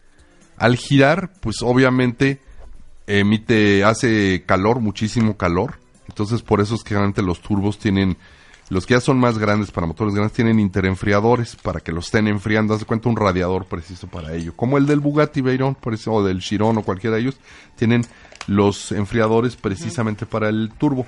[0.57, 2.41] Al girar, pues obviamente
[3.05, 5.75] emite, hace calor, muchísimo calor.
[6.07, 8.17] Entonces por eso es que generalmente los turbos tienen,
[8.69, 12.27] los que ya son más grandes para motores grandes, tienen interenfriadores para que los estén
[12.27, 12.73] enfriando.
[12.73, 14.53] Haz de cuenta un radiador preciso para ello.
[14.55, 17.37] Como el del Bugatti Veyron, por eso, o del Chiron o cualquiera de ellos,
[17.75, 18.03] tienen
[18.47, 21.05] los enfriadores precisamente para el turbo.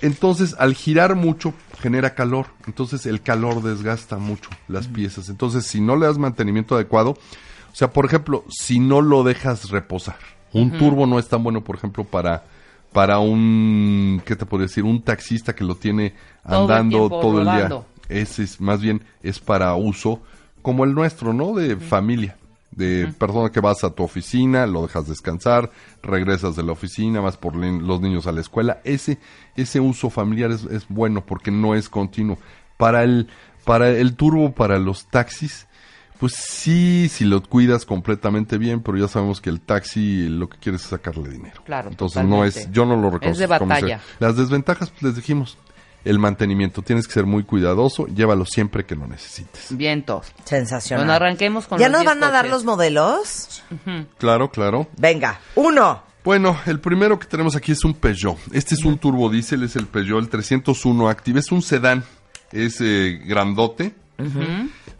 [0.00, 2.46] Entonces, al girar mucho, genera calor.
[2.66, 5.28] Entonces, el calor desgasta mucho las piezas.
[5.28, 9.70] Entonces, si no le das mantenimiento adecuado, o sea, por ejemplo, si no lo dejas
[9.70, 10.16] reposar,
[10.52, 12.44] un turbo no es tan bueno, por ejemplo, para
[12.92, 14.84] para un, ¿qué te puedo decir?
[14.84, 17.82] Un taxista que lo tiene Todo andando todo el día.
[18.08, 20.22] ese es más bien es para uso
[20.62, 21.54] como el nuestro, ¿no?
[21.54, 22.36] De familia,
[22.78, 25.70] de persona que vas a tu oficina, lo dejas descansar,
[26.02, 28.80] regresas de la oficina, vas por los niños a la escuela.
[28.84, 29.18] Ese
[29.56, 32.38] ese uso familiar es, es bueno porque no es continuo.
[32.78, 33.28] Para el
[33.64, 35.66] para el turbo para los taxis
[36.18, 40.58] pues sí, si lo cuidas completamente bien, pero ya sabemos que el taxi lo que
[40.58, 41.62] quieres es sacarle dinero.
[41.64, 43.30] Claro, Entonces no es, yo no lo reconozco.
[43.30, 44.00] Es de batalla.
[44.18, 45.58] Las desventajas, pues les dijimos,
[46.04, 49.76] el mantenimiento, tienes que ser muy cuidadoso, llévalo siempre que lo necesites.
[49.76, 50.32] Vientos.
[50.44, 51.06] Sensacional.
[51.06, 53.62] Bueno, arranquemos con ¿Ya los nos 10 van a dar los modelos?
[54.18, 54.88] Claro, claro.
[54.96, 56.02] Venga, uno.
[56.24, 58.36] Bueno, el primero que tenemos aquí es un Peugeot.
[58.52, 61.40] Este es un turbodiesel, es el Peugeot, el 301 Active.
[61.40, 62.04] Es un sedán,
[62.52, 63.94] es eh, grandote.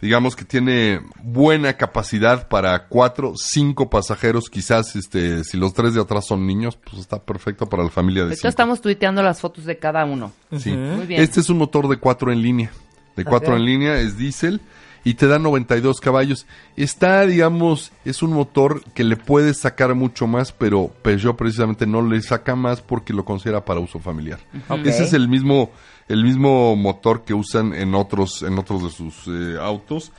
[0.01, 4.49] Digamos que tiene buena capacidad para cuatro, cinco pasajeros.
[4.49, 8.25] Quizás, este, si los tres de atrás son niños, pues está perfecto para la familia
[8.25, 8.47] de cinco.
[8.47, 10.31] estamos tuiteando las fotos de cada uno.
[10.57, 10.71] Sí.
[10.71, 11.21] Muy bien.
[11.21, 12.71] Este es un motor de cuatro en línea.
[13.15, 14.61] De cuatro en línea, es diésel
[15.03, 16.45] y te da 92 caballos.
[16.75, 22.01] Está, digamos, es un motor que le puedes sacar mucho más, pero Peugeot precisamente no
[22.01, 24.39] le saca más porque lo considera para uso familiar.
[24.83, 25.71] Ese es el mismo,
[26.09, 30.11] el mismo motor que usan en otros, en otros de sus eh, autos.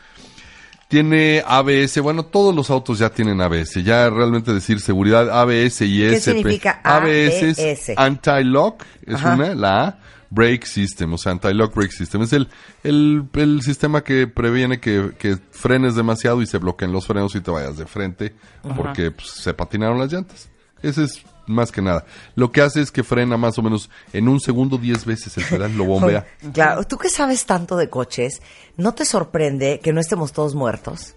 [0.88, 6.00] Tiene ABS, bueno, todos los autos ya tienen ABS, ya realmente decir seguridad, ABS y
[6.00, 7.92] ¿Qué significa ABS es ABS?
[7.96, 9.35] Anti-Lock, es Ajá.
[9.35, 9.98] una, la A,
[10.31, 12.22] Brake System, o sea, Anti-Lock Brake System.
[12.22, 12.48] Es el,
[12.83, 17.40] el, el sistema que previene que, que frenes demasiado y se bloqueen los frenos y
[17.40, 18.35] te vayas de frente
[18.76, 20.48] porque pues, se patinaron las llantas.
[20.83, 22.04] Ese es más que nada.
[22.34, 25.44] Lo que hace es que frena más o menos en un segundo 10 veces el
[25.44, 26.26] pedal, lo bombea.
[26.52, 28.40] Claro, tú que sabes tanto de coches,
[28.76, 31.14] ¿no te sorprende que no estemos todos muertos?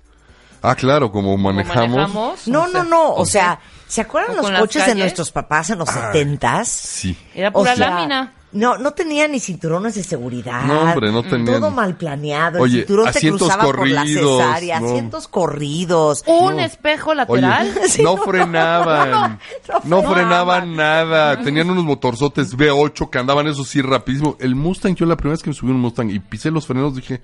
[0.62, 1.90] Ah, claro, como ¿Cómo manejamos.
[1.90, 2.48] manejamos?
[2.48, 3.08] No, O sea, no, no.
[3.10, 3.28] O ok.
[3.28, 6.70] sea, ¿se acuerdan ¿O los coches de nuestros papás en los setentas?
[6.70, 7.18] Sí.
[7.36, 8.34] Era O pura sea, lámina.
[8.54, 10.64] No, no tenía ni cinturones de seguridad.
[10.66, 11.60] No, hombre, no tenían.
[11.60, 12.62] Todo mal planeado.
[12.62, 14.86] Oye, el cinturón te asientos cruzaba por la corridos, cesárea, no.
[14.88, 16.24] asientos corridos.
[16.28, 16.62] Un No.
[16.64, 17.74] espejo Oye, lateral.
[17.90, 18.24] Sí, no no.
[18.24, 19.40] frenaban.
[19.68, 21.42] No, No, no, no frenaban nada.
[21.42, 24.38] Tenían unos motorzotes V8 que andaban eso sí rapidísimo.
[24.40, 26.68] El Mustang, yo la primera vez que me subí a un Mustang y pisé los
[26.68, 27.22] frenos dije,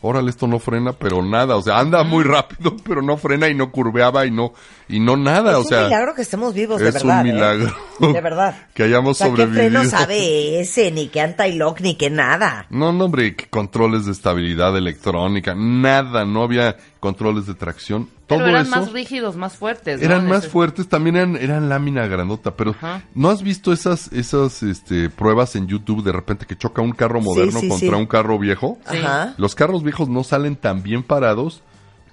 [0.00, 1.56] órale, esto no frena, pero nada.
[1.56, 4.52] O sea, anda muy rápido, pero no frena y no curveaba y no,
[4.88, 5.52] y no nada.
[5.52, 7.20] Es o un sea, milagro que estemos vivos, de es verdad.
[7.22, 7.32] un ¿eh?
[7.32, 7.74] milagro.
[8.12, 8.56] De verdad.
[8.74, 9.82] que hayamos o sea, sobrevivido.
[9.82, 12.66] ¿qué frenos ABS, ni que anti-lock, ni que nada?
[12.70, 18.08] No, no, hombre, que controles de estabilidad electrónica, nada, no había controles de tracción.
[18.26, 18.76] Todo Pero eran eso.
[18.76, 20.00] más rígidos, más fuertes.
[20.00, 20.04] ¿no?
[20.06, 23.02] Eran más ese- fuertes, también eran, eran lámina grandota, pero Ajá.
[23.14, 27.20] ¿no has visto esas, esas este, pruebas en YouTube de repente que choca un carro
[27.20, 27.94] moderno sí, contra sí.
[27.94, 28.78] un carro viejo?
[28.90, 28.96] Sí.
[28.98, 29.34] Ajá.
[29.38, 31.62] Los carros viejos no salen tan bien parados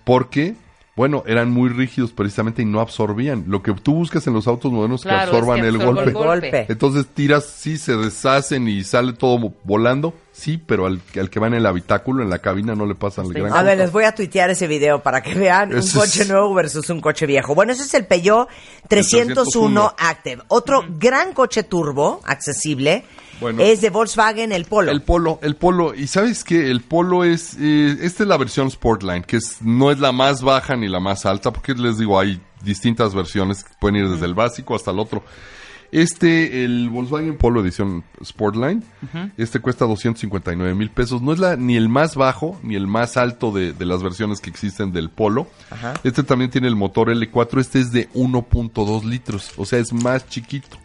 [0.04, 0.56] porque,
[0.96, 3.46] bueno, eran muy rígidos precisamente y no absorbían.
[3.48, 5.78] Lo que tú buscas en los autos modernos es Claro, que absorban es que el
[5.80, 6.04] golpe.
[6.04, 6.14] el.
[6.14, 6.66] Golpe.
[6.70, 11.48] Entonces tiras, sí, se deshacen y sale todo volando, sí, pero al, al que va
[11.48, 13.40] en el habitáculo, en la cabina, no le pasan el Sí.
[13.40, 16.24] gran A ver, les voy a tuitear ese video para que vean Ese un coche
[16.24, 17.56] es- nuevo versus un coche viejo.
[17.56, 18.50] Bueno, ese es el Peugeot
[18.90, 20.42] 301 Active.
[20.48, 23.06] Otro gran coche turbo, accesible,
[23.40, 23.62] Bueno.
[23.62, 24.92] es de Volkswagen, el Polo.
[24.92, 28.70] El polo, el polo, y sabes que el polo es, eh, esta es la versión
[28.72, 32.20] Sportline, que es, no es la más baja ni la más alta, porque les digo,
[32.20, 35.24] hay distintas versiones que pueden ir desde el básico hasta el otro.
[35.94, 38.84] Este, el Volkswagen Polo edición Sportline,
[39.38, 41.22] este cuesta 259 mil pesos.
[41.22, 44.42] No es la, ni el más bajo ni el más alto de, de las versiones
[44.42, 45.46] que existen del Polo.
[45.70, 45.94] Ajá.
[46.04, 47.60] Este también tiene el motor L4.
[47.60, 50.80] Este es de 1.2 litros, o sea, es más chiquito.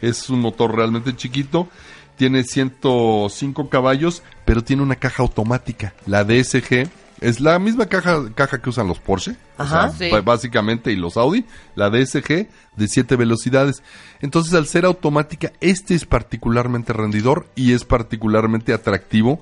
[0.00, 1.68] Es un motor realmente chiquito.
[2.16, 5.92] Tiene 105 caballos, pero tiene una caja automática.
[6.06, 6.88] La DSG
[7.20, 9.36] es la misma caja, caja que usan los Porsche.
[9.58, 9.90] o Ajá.
[9.90, 10.14] sea, Sí.
[10.14, 11.44] b- básicamente, y los Audi.
[11.74, 13.82] La DSG de 7 velocidades.
[14.20, 19.40] Entonces, al ser automática, este es particularmente rendidor y es particularmente atractivo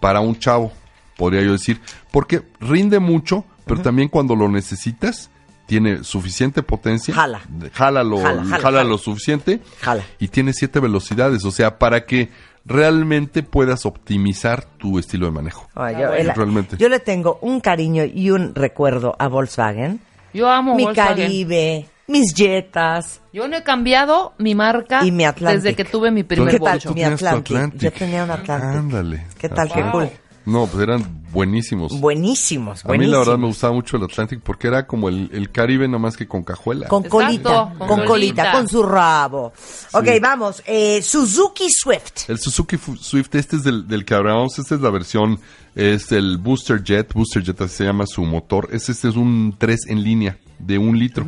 [0.00, 0.72] para un chavo,
[1.16, 1.80] podría yo decir.
[2.10, 5.30] Porque rinde mucho, pero también cuando lo necesitas,
[5.66, 7.14] tiene suficiente potencia.
[7.14, 7.40] Jala.
[7.72, 8.84] Jala lo, jala jala.
[8.84, 9.60] lo suficiente.
[9.80, 10.02] Jala.
[10.18, 11.44] Y tiene siete velocidades.
[11.44, 12.30] O sea, para que
[12.64, 15.68] realmente puedas optimizar tu estilo de manejo.
[15.74, 16.76] Ah, yo, el- Realmente.
[16.76, 20.00] yo le tengo un cariño y un recuerdo a Volkswagen.
[20.32, 21.16] Yo amo Mi Volkswagen.
[21.16, 23.20] Caribe, mis Jetas.
[23.32, 25.62] Yo no he cambiado mi marca Y mi Atlantic.
[25.62, 26.80] desde que tuve mi primer ¿Qué tal?
[26.94, 27.72] Mi tu Atlantic.
[27.74, 28.78] Yo tenía un Atlantic.
[28.78, 29.26] Ándale.
[29.38, 29.70] ¿Qué tal?
[29.72, 29.92] Qué Wow.
[29.92, 30.08] cool.
[30.44, 31.98] No, pues eran buenísimos.
[32.00, 35.50] Buenísimos, A mí la verdad me gustaba mucho el Atlantic porque era como el, el
[35.50, 36.88] Caribe nada más que con cajuela.
[36.88, 38.06] Con Exacto, colita, con con, colita,
[38.42, 38.52] colita.
[38.52, 39.52] con su rabo.
[39.92, 40.62] Ok, vamos.
[40.66, 42.28] eh, Suzuki Swift.
[42.28, 45.38] El Suzuki Swift, este es del, del que hablábamos, esta es la versión,
[45.74, 49.54] es el Booster Jet, Booster Jet así se llama su motor, este, este es un
[49.56, 51.24] 3 en línea de un litro,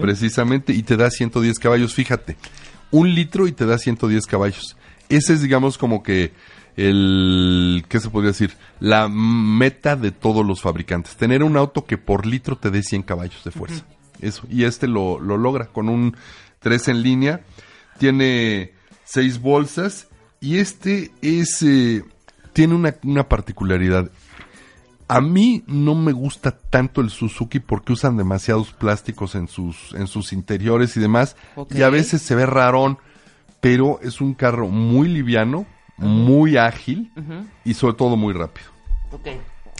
[0.00, 2.36] precisamente, y te da 110 caballos, fíjate,
[2.90, 4.76] un litro y te da 110 caballos.
[5.08, 6.32] Ese es, digamos, como que
[6.78, 8.56] el, ¿qué se podría decir?
[8.78, 11.16] La meta de todos los fabricantes.
[11.16, 13.84] Tener un auto que por litro te dé 100 caballos de fuerza.
[14.20, 14.46] Eso.
[14.48, 16.16] Y este lo, lo logra con un
[16.60, 17.40] 3 en línea.
[17.98, 18.74] Tiene
[19.06, 20.06] 6 bolsas.
[20.40, 22.04] Y este es, eh,
[22.52, 24.12] tiene una, una particularidad.
[25.08, 30.06] A mí no me gusta tanto el Suzuki porque usan demasiados plásticos en sus, en
[30.06, 31.34] sus interiores y demás.
[31.70, 32.98] Y a veces se ve rarón,
[33.60, 35.66] pero es un carro muy liviano,
[35.98, 37.12] muy ágil
[37.64, 38.68] y sobre todo muy rápido.
[39.12, 39.28] Ok.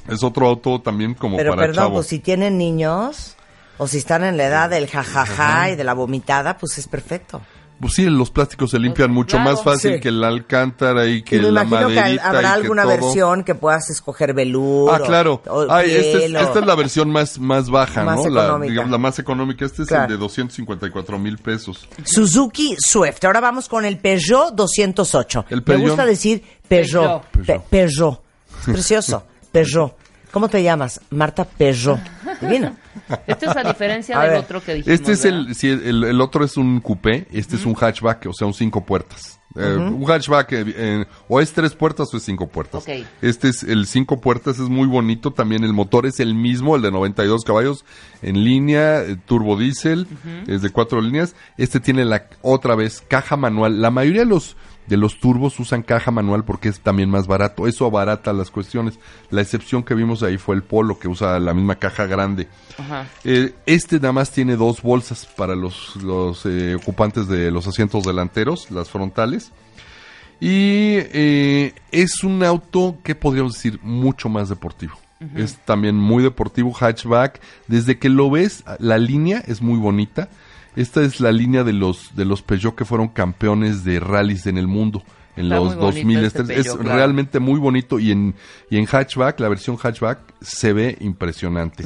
[0.09, 1.95] Es otro auto también como Pero para perdón, chavo.
[1.97, 3.37] pues si tienen niños
[3.77, 7.41] o si están en la edad del jajaja y de la vomitada, pues es perfecto.
[7.81, 9.53] Pues sí, los plásticos se limpian mucho claro.
[9.53, 10.01] más fácil Sí.
[10.01, 12.83] que el alcántara y que y me la imagino que maderita habrá y que alguna
[12.83, 12.91] todo.
[12.93, 14.91] versión que puedas escoger velour.
[14.95, 15.41] Ah, claro.
[15.47, 18.17] O, o Ay, esta, es, piel o- esta es la versión más, más baja, Más
[18.25, 18.31] ¿no?
[18.31, 19.65] La, digamos, la más económica.
[19.65, 20.05] Este es Claro.
[20.07, 21.89] el de 254 mil pesos.
[22.05, 23.25] Suzuki Swift.
[23.25, 25.45] Ahora vamos con el Peugeot 208.
[25.49, 25.89] El Me Peugeot.
[25.91, 27.23] gusta decir Peugeot.
[27.31, 27.47] Peugeot.
[27.47, 28.21] Pe- Peugeot.
[28.67, 29.23] Es precioso.
[29.53, 29.95] Peugeot.
[30.31, 31.01] ¿Cómo te llamas?
[31.11, 32.01] Marta Peugeot.
[32.41, 32.77] Divino.
[33.27, 34.41] Este es a diferencia A del ver.
[34.41, 35.01] otro que dijimos.
[35.01, 38.33] Este es el, sí, el, el otro es un coupé, este es un hatchback, o
[38.33, 39.39] sea, un cinco puertas.
[39.57, 42.83] Eh, un hatchback eh, eh, o es tres puertas o es cinco puertas.
[42.83, 43.07] Ok.
[43.23, 45.33] Este es el cinco puertas, es muy bonito.
[45.33, 47.85] También el motor es el mismo, el de 92 caballos
[48.23, 50.07] en línea, turbo diésel,
[50.47, 51.35] es de cuatro líneas.
[51.57, 53.81] Este tiene la otra vez caja manual.
[53.81, 54.57] La mayoría de los
[54.89, 57.67] de los turbos usan caja manual porque es también más barato.
[57.67, 58.99] Eso abarata las cuestiones.
[59.31, 62.49] La excepción que vimos ahí fue el Polo que usa la misma caja grande.
[62.79, 63.07] Ajá.
[63.25, 68.05] Eh, este nada más tiene dos bolsas para los, los eh, ocupantes de los asientos
[68.05, 69.53] delanteros, las frontales.
[70.41, 74.95] Y eh, es un auto que podríamos decir mucho más deportivo.
[75.35, 77.41] Es también muy deportivo, hatchback.
[77.67, 80.29] Desde que lo ves, la línea es muy bonita.
[80.79, 84.59] Esta es la línea de los, de los Peugeot que fueron campeones de rallies en
[84.59, 85.03] el mundo
[85.37, 86.25] en Está los muy bonito 2000.
[86.25, 86.95] este Este es claro.
[86.97, 88.35] realmente muy bonito y en,
[88.71, 91.85] y en hatchback, la versión hatchback, se ve impresionante.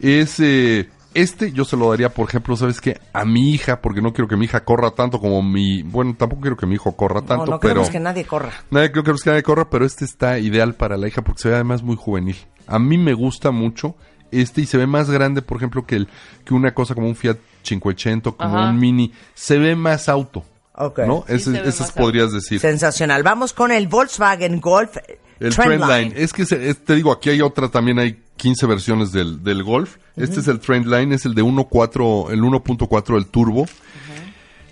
[0.00, 3.00] Es eh, este, yo se lo daría, por ejemplo, ¿sabes qué?
[3.14, 5.82] A mi hija, porque no quiero que mi hija corra tanto como mi.
[5.82, 7.74] Bueno, tampoco quiero que mi hijo corra No, tanto, no pero.
[7.74, 8.50] queremos que nadie corra.
[8.70, 11.48] Nadie creo que que nadie corra, pero este está ideal para la hija porque se
[11.48, 12.36] ve además muy juvenil.
[12.66, 13.94] A mí me gusta mucho
[14.30, 16.08] este y se ve más grande, por ejemplo, que el
[16.44, 18.70] que una cosa como un Fiat 580, como Ajá.
[18.70, 19.12] un Mini.
[19.34, 20.44] Se ve más auto.
[20.74, 21.00] Ok.
[21.06, 21.24] ¿No?
[21.28, 22.60] Sí, Ese, más podrías decir.
[22.60, 23.22] Sensacional.
[23.22, 24.96] Vamos con el Volkswagen Golf
[25.40, 25.80] El Trendline.
[25.80, 26.12] Trendline.
[26.16, 29.62] Es que se- es- te digo, aquí hay otra, también hay 15 versiones del, del
[29.62, 29.96] Golf.
[30.16, 33.66] Este es el Trendline, es el de 1.4, el 1.4 del turbo.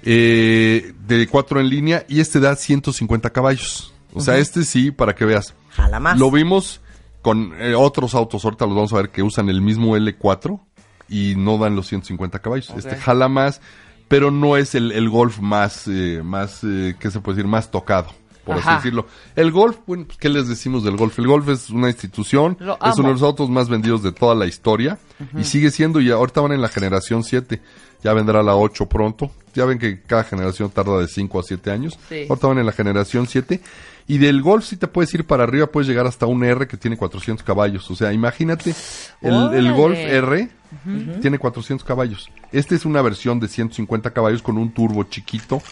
[0.02, 3.92] Eh, de 4 en línea y este da 150 caballos.
[4.12, 5.54] O sea, este sí, para que veas.
[5.70, 6.18] Jala más.
[6.18, 6.80] Lo vimos
[7.22, 10.60] con eh, otros autos, ahorita los vamos a ver que usan el mismo L4
[11.08, 12.70] y no dan los 150 caballos.
[12.76, 13.60] Este jala más,
[14.08, 17.50] pero no es el, el Golf más, eh, más, eh, ¿qué se puede decir?
[17.50, 18.08] Más tocado,
[18.44, 18.76] por Ajá.
[18.76, 19.06] así decirlo.
[19.36, 21.18] El Golf, bueno, pues, ¿qué les decimos del Golf?
[21.18, 24.46] El Golf es una institución, es uno de los autos más vendidos de toda la
[24.46, 24.98] historia
[25.36, 27.60] y sigue siendo, y ahorita van en la generación 7,
[28.02, 29.30] ya vendrá la 8 pronto.
[29.54, 31.98] Ya ven que cada generación tarda de 5 a 7 años.
[32.08, 32.26] Sí.
[32.28, 33.60] Ahorita van en la generación 7.
[34.06, 36.76] Y del Golf si te puedes ir para arriba, puedes llegar hasta un R que
[36.76, 37.90] tiene 400 caballos.
[37.90, 38.74] O sea, imagínate,
[39.22, 39.72] el, el.
[39.72, 40.50] Golf R
[41.20, 42.30] tiene 400 caballos.
[42.52, 45.62] Este es una versión de 150 caballos con un turbo chiquito.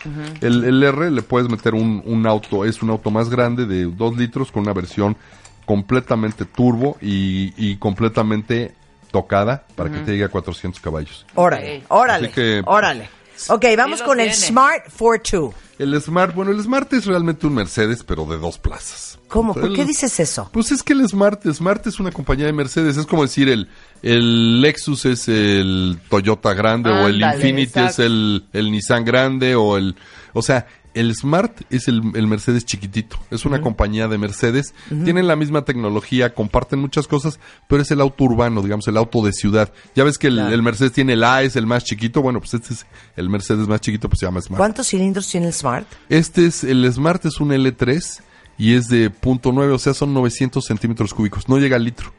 [0.41, 3.85] el, el R le puedes meter un, un auto, es un auto más grande de
[3.85, 5.17] 2 litros con una versión
[5.65, 8.75] completamente turbo y, y completamente
[9.11, 11.27] tocada para que te llegue a 400 caballos.
[11.35, 13.09] Órale, órale, Así que- órale.
[13.51, 14.47] Ok, vamos con el tiene.
[14.47, 15.55] Smart 42.
[15.79, 19.19] El Smart, bueno, el Smart es realmente un Mercedes, pero de dos plazas.
[19.27, 19.53] ¿Cómo?
[19.55, 20.49] ¿Por El- qué dices eso?
[20.53, 23.69] Pues es que el Smart, Smart es una compañía de Mercedes, es como decir el,
[24.03, 29.77] el Lexus es el Toyota grande o el Infiniti es el, el Nissan grande o
[29.77, 29.97] el,
[30.35, 34.75] o sea, el Smart es el, el Mercedes chiquitito, es una compañía de Mercedes,
[35.05, 39.23] tienen la misma tecnología, comparten muchas cosas, pero es el auto urbano, digamos, el auto
[39.25, 39.73] de ciudad.
[39.95, 40.55] Ya ves que el, Claro.
[40.55, 43.69] el Mercedes tiene el A, es el más chiquito, bueno, pues este es el Mercedes
[43.69, 44.59] más chiquito, pues se llama Smart.
[44.59, 45.87] ¿Cuántos cilindros tiene el Smart?
[46.09, 48.21] Este es, el Smart es un L3
[48.63, 51.49] y es de punto .9, o sea, son 900 centímetros cúbicos.
[51.49, 52.13] No llega al litro.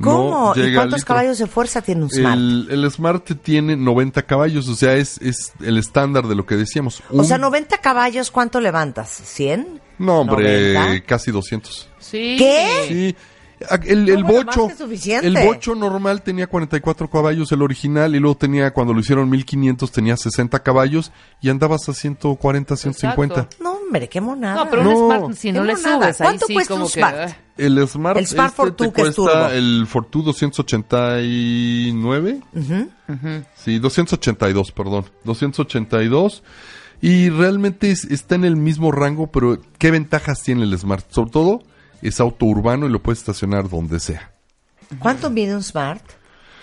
[0.00, 0.52] ¿Cómo?
[0.54, 2.36] No ¿Y llega al cuántos caballos de fuerza tiene un Smart?
[2.36, 6.56] El, el Smart tiene 90 caballos, o sea, es, es el estándar de lo que
[6.56, 7.02] decíamos.
[7.10, 9.18] O Un- sea, 90 caballos, ¿cuánto levantas?
[9.38, 9.80] ¿100?
[9.98, 11.06] No, hombre, 90.
[11.06, 11.88] casi 200.
[12.00, 12.36] Sí.
[12.38, 12.84] ¿Qué?
[12.88, 13.16] Sí.
[13.86, 14.68] El, el bocho,
[15.22, 19.90] el bocho normal tenía 44 caballos, el original, y luego tenía, cuando lo hicieron 1500,
[19.90, 23.34] tenía 60 caballos y andabas a 140, 150.
[23.40, 23.56] Exacto.
[23.64, 24.64] No, hombre, qué monada.
[24.64, 24.90] No, pero No.
[24.90, 25.96] un Smart, si no Qué le monada.
[25.96, 27.00] subes, ahí ¿Cuánto sí cuesta como un que...
[27.00, 27.16] Smart?
[27.30, 29.30] eh, El Smart, El Smart este Fortwo, te que es turbo.
[29.32, 32.40] cuesta el Fortwo 289.
[33.56, 35.04] Sí, 282, perdón.
[35.24, 36.42] 282.
[37.00, 41.06] Y realmente es- está en el mismo rango, pero ¿qué ventajas tiene el Smart?
[41.10, 41.62] Sobre todo,
[42.02, 44.32] es auto urbano y lo puedes estacionar donde sea.
[44.98, 46.02] ¿Cuánto mide un Smart?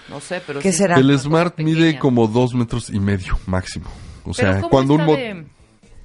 [0.10, 0.80] No sé, pero ¿Qué sí.
[0.80, 0.96] será?
[0.98, 2.00] El Smart mide pequeña.
[2.00, 3.86] como dos metros y medio máximo.
[4.26, 5.46] O sea, ¿cómo cuando un está mo- de,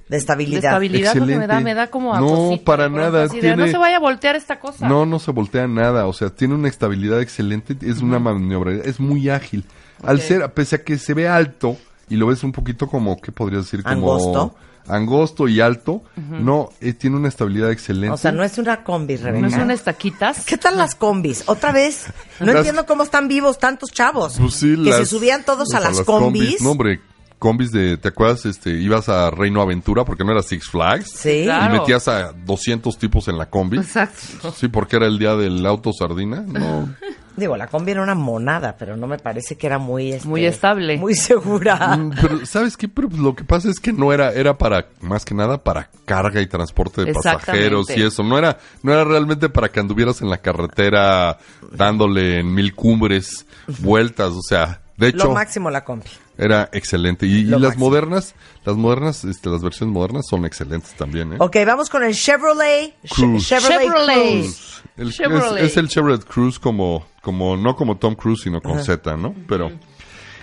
[0.09, 0.63] De de estabilidad.
[0.65, 1.63] estabilidad lo que me da, Excelente.
[1.63, 3.97] me da como a No, cosita, para de nada, así de, tiene- no se vaya
[3.97, 4.87] a voltear esta cosa.
[4.87, 8.99] No, no se voltea nada, o sea, tiene una estabilidad excelente, es una maniobra, es
[8.99, 9.65] muy ágil.
[10.03, 11.77] Al ser, pese a que se ve alto
[12.09, 13.83] y lo ves un poquito como, ¿qué podría decir?
[13.83, 14.55] Como Angosto.
[14.87, 18.11] Angosto y alto, no, eh, tiene una estabilidad excelente.
[18.15, 19.39] O sea, no es una combi, Rebeca.
[19.41, 20.43] ¿No es una estaquitas?
[20.45, 21.43] ¿Qué tal las combis?
[21.45, 22.07] Otra vez.
[22.39, 24.37] No Las- entiendo cómo están vivos tantos chavos.
[24.39, 26.59] Pues sí, que las- se subían todos a pues, las, combis.
[26.63, 27.01] No, hombre,
[27.39, 28.45] combis de, ¿te acuerdas?
[28.45, 31.09] Este, ibas a Reino Aventura porque no era Six Flags.
[31.09, 31.43] Sí.
[31.45, 31.75] Claro.
[31.75, 33.77] Y metías a 200 tipos en la combi.
[33.77, 34.51] Exacto.
[34.51, 36.41] Sí, porque era el día del auto sardina.
[36.45, 36.93] No.
[37.39, 40.11] Digo, la combi era una monada, pero no me parece que era muy...
[40.11, 40.97] este, Muy estable.
[40.97, 41.95] Muy segura.
[41.95, 42.89] Mm, Pero, ¿sabes qué?
[42.89, 46.41] Pero lo que pasa es que no era, era para, más que nada, para carga
[46.41, 48.23] y transporte de pasajeros y eso.
[48.23, 51.37] No era, no era realmente para que anduvieras en la carretera
[51.71, 53.45] dándole en mil cumbres
[53.79, 54.31] vueltas.
[54.33, 56.09] O sea, de hecho, Lo máximo la combi.
[56.39, 57.25] Era excelente.
[57.25, 57.85] Y, las máximo.
[57.85, 58.33] modernas,
[58.65, 61.37] las modernas, este, las versiones modernas son excelentes también, ¿eh?
[61.39, 62.95] Ok, vamos con el Chevrolet.
[63.09, 63.45] Cruze.
[63.45, 64.41] Chevrolet, Chevrolet.
[64.43, 64.81] Cruze.
[64.95, 65.63] El- es, Chevrolet.
[65.63, 69.35] es el Chevrolet Cruze como, como, no como Tom Cruise, sino con Z, ¿no?
[69.47, 69.71] Pero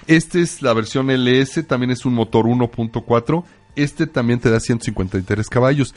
[0.07, 3.44] este es la versión LS, también es un motor 1.4.
[3.74, 5.94] Este también te da 153 caballos,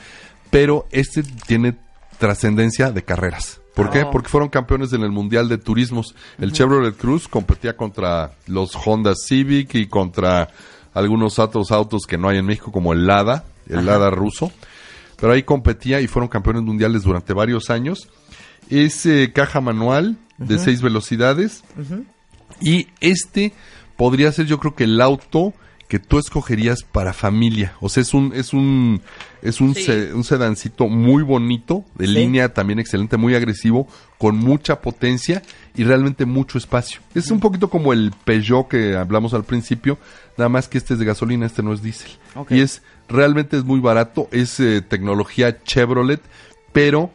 [0.50, 1.76] pero este tiene
[2.18, 3.59] trascendencia de carreras.
[3.74, 4.04] ¿Por qué?
[4.10, 6.14] Porque fueron campeones en el Mundial de Turismos.
[6.38, 10.48] El Chevrolet Cruze competía contra los Honda Civic y contra
[10.92, 14.52] algunos otros autos que no hay en México, como el Lada, el Lada ruso.
[15.16, 18.08] Pero ahí competía y fueron campeones mundiales durante varios años.
[18.68, 21.62] Es eh, caja manual de seis velocidades.
[22.60, 23.52] Y este
[23.96, 25.54] podría ser, yo creo que el auto
[25.90, 27.74] que tú escogerías para familia.
[27.80, 29.02] O sea, es un, es un,
[29.42, 29.82] es un, Sí.
[29.82, 32.12] se- un sedancito muy bonito, de Sí.
[32.14, 35.42] línea también excelente, muy agresivo, con mucha potencia
[35.76, 37.00] y realmente mucho espacio.
[37.14, 39.98] Es un poquito como el Peugeot que hablamos al principio,
[40.38, 42.12] nada más que este es de gasolina, este no es diésel.
[42.48, 46.20] Y es, realmente es muy barato, es eh, tecnología Chevrolet,
[46.72, 47.12] pero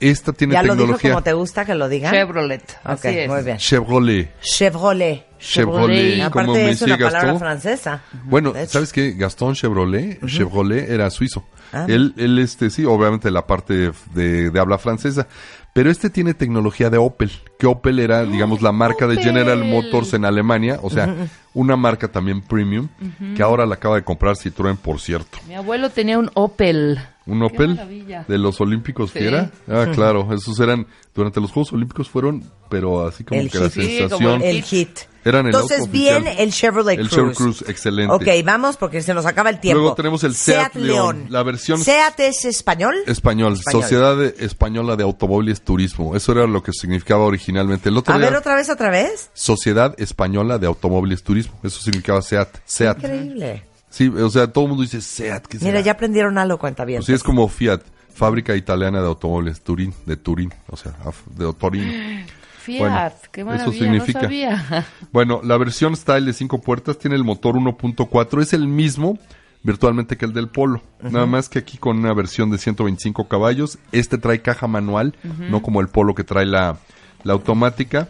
[0.00, 2.12] esta tiene ¿Ya lo dijo tecnología como te gusta que lo digan?
[2.12, 2.62] Chevrolet.
[2.84, 3.28] Ok, Así es.
[3.28, 3.56] muy bien.
[3.58, 4.40] Chevrolet.
[4.40, 5.26] Chevrolet.
[5.38, 7.38] Chevrolet, como Aparte me es una decía palabra Gastón.
[7.38, 8.02] francesa.
[8.24, 8.66] Bueno, De.
[8.66, 9.12] ¿sabes qué?
[9.12, 11.44] Gastón Chevrolet, Chevrolet era suizo.
[11.72, 11.84] Ah.
[11.88, 15.26] Él, él, este, sí, obviamente la parte de, de habla francesa.
[15.74, 19.24] Pero este tiene tecnología de Opel, que Opel era, digamos, la marca de Opel.
[19.24, 21.14] General Motors en Alemania, o sea,
[21.54, 22.88] una marca también premium,
[23.36, 25.38] que ahora la acaba de comprar Citroën, por cierto.
[25.46, 26.98] Mi abuelo tenía un Opel.
[27.28, 29.18] Un Opel de los Olímpicos Sí.
[29.20, 29.50] fiera.
[29.68, 33.64] Ah, claro, esos eran, durante los Juegos Olímpicos fueron, pero así como El que la
[33.70, 33.72] hit.
[33.74, 34.42] Sí, como sensación.
[34.42, 34.98] El hit.
[35.24, 36.36] Eran el Entonces, auto bien oficial.
[36.38, 37.14] el Chevrolet El Cruze.
[37.16, 38.14] Chevrolet Cruze, excelente.
[38.14, 39.80] Ok, vamos porque se nos acaba el tiempo.
[39.80, 42.94] Luego tenemos el Seat León, la versión- ¿Seat es español?
[43.06, 43.82] Español, Español.
[43.82, 46.16] Sociedad Española de Automóviles Turismo.
[46.16, 47.90] Eso era lo que significaba originalmente.
[47.90, 49.28] El otro A día, ver, otra vez, otra vez.
[49.34, 51.58] Sociedad Española de Automóviles Turismo.
[51.62, 52.48] Eso significaba SEAT.
[52.64, 52.96] SEAT.
[52.98, 53.64] Increíble.
[53.90, 55.46] Sí, o sea, todo el mundo dice SEAT.
[55.46, 55.80] ¿qué Mira, será?
[55.80, 56.98] ya aprendieron algo, cuenta bien.
[56.98, 57.80] Pues sí, es como Fiat,
[58.14, 60.92] fábrica italiana de automóviles, Turín, de Turín, o sea,
[61.36, 61.90] de Torino.
[62.62, 62.78] Fiat.
[62.80, 63.78] Bueno, Qué eso maravilla.
[63.84, 64.18] significa.
[64.20, 64.86] No sabía.
[65.12, 69.18] Bueno, la versión Style de cinco puertas tiene el motor 1.4, es el mismo
[69.62, 73.78] virtualmente que el del Polo, nada más que aquí con una versión de 125 caballos,
[73.90, 75.14] este trae caja manual,
[75.50, 76.76] no como el Polo que trae la,
[77.24, 78.08] la automática.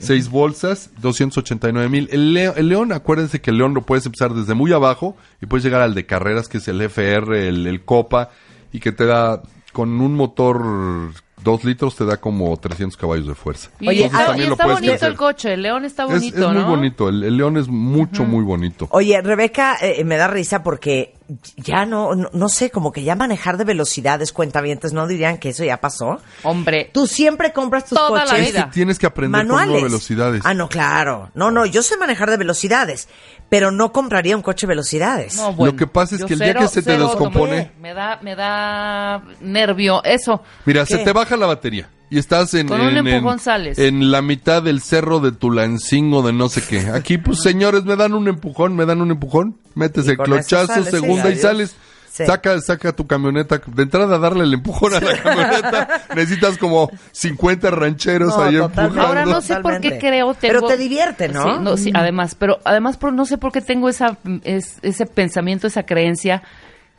[0.00, 2.08] Seis bolsas, 289 mil.
[2.10, 5.46] El, Leo- el León, acuérdense que el León lo puedes empezar desde muy abajo y
[5.46, 8.30] puedes llegar al de carreras, que es el FR, el, el Copa,
[8.72, 9.42] y que te da,
[9.72, 13.70] con un motor 2 litros, te da como 300 caballos de fuerza.
[13.80, 15.54] Y Oye, está, ah, y está bonito el coche.
[15.54, 16.68] El León está Es, bonito, es muy ¿no?
[16.68, 18.88] bonito, el, el León es mucho, muy bonito.
[18.90, 21.14] Oye, Rebeca, eh, me da risa porque
[21.56, 25.50] ya no, no, no sé, como que ya manejar de velocidades, cuentavientes, ¿no dirían que
[25.50, 26.18] eso ya pasó?
[26.42, 26.90] Hombre.
[26.92, 29.82] Tú siempre compras tus Toda la coches Es que tienes que aprender con manuales.
[29.82, 30.42] velocidades.
[30.44, 31.30] Ah, no, claro.
[31.34, 33.08] No, no, yo sé manejar de velocidades,
[33.50, 35.36] pero no compraría un coche velocidades.
[35.36, 37.72] No, bueno, Lo que pasa es que el día cero- que se te descompone-.
[37.82, 40.02] Me da, me da nervio.
[40.04, 40.42] Eso.
[40.64, 40.96] Mira, ¿Qué?
[40.96, 43.78] se te baja la batería y estás en, Con un en- empujón en- sales.
[43.78, 46.88] en la mitad del cerro de Tulancingo de no sé qué.
[46.90, 50.66] Aquí, pues, señores, me dan un empujón, me dan un empujón, metes Y el clochazo,
[50.68, 51.42] sales, sí, segunda y adiós.
[51.42, 51.76] sales.
[52.12, 52.26] Sí.
[52.26, 53.60] Saca, saca tu camioneta.
[53.66, 56.02] De entrada, darle el empujón a la camioneta.
[56.16, 58.80] Necesitas como 50 rancheros No, ahí totalmente.
[58.82, 59.02] empujando.
[59.02, 60.54] Ahora no sé por qué creo tengo...
[60.54, 61.42] Pero te divierte, ¿no?
[61.44, 65.06] Sí, no, sí, además, pero además por, no sé por qué tengo esa, es- ese
[65.06, 66.42] pensamiento, esa creencia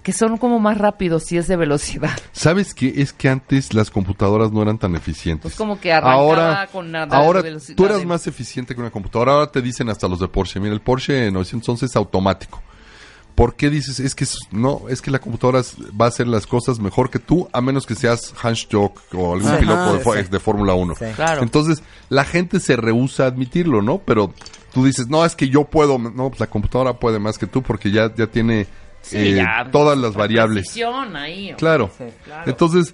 [0.02, 2.10] que son como más rápidos si es de velocidad.
[2.32, 2.94] ¿Sabes qué?
[2.96, 5.44] Es que antes las computadoras no eran tan eficientes.
[5.44, 8.82] Pues como que arrancaba ahora, con la- ahora velocidad tú eras de- más eficiente que
[8.82, 9.34] una computadora.
[9.34, 10.60] Ahora te dicen hasta los de Porsche.
[10.60, 12.64] Mira, el Porsche 911 es automático.
[13.42, 15.64] ¿Por qué dices, es que es- no, es que la computadora
[16.00, 19.34] va a hacer las cosas mejor que tú, a menos que seas Hans Jock o
[19.34, 19.58] algún Sí.
[19.62, 20.40] piloto de, sí.
[20.40, 20.94] Fórmula 1?
[20.94, 21.06] Sí.
[21.16, 21.42] Claro.
[21.42, 23.98] Entonces, la gente se rehúsa a admitirlo, ¿no?
[23.98, 24.32] Pero
[24.72, 27.64] tú dices, no, es que yo puedo, no, pues la computadora puede más que tú
[27.64, 28.68] porque ya, ya tiene
[29.02, 30.76] Sí, eh, ya, todas pues, las variables.
[31.16, 31.54] ahí.
[31.58, 31.92] Claro.
[32.24, 32.44] claro.
[32.46, 32.94] Entonces,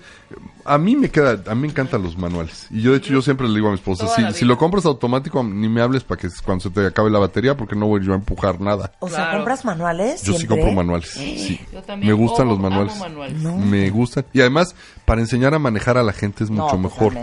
[0.63, 2.67] a mí me queda, a mí me encantan los manuales.
[2.69, 4.85] Y yo, de hecho, yo siempre le digo a mi esposa, si, si lo compras
[4.85, 8.05] automático, ni me hables para que cuando se te acabe la batería, porque no voy
[8.05, 8.91] yo a empujar nada.
[8.99, 9.37] O sea, Claro.
[9.39, 10.21] ¿compras manuales?
[10.23, 10.59] Yo sí siempre?
[10.59, 11.09] compro manuales.
[11.09, 11.59] Sí.
[11.71, 12.93] Yo también Me gustan los manuales.
[13.65, 14.25] Me gustan.
[14.33, 17.13] Y además, para enseñar a manejar a la gente es mucho no, mejor.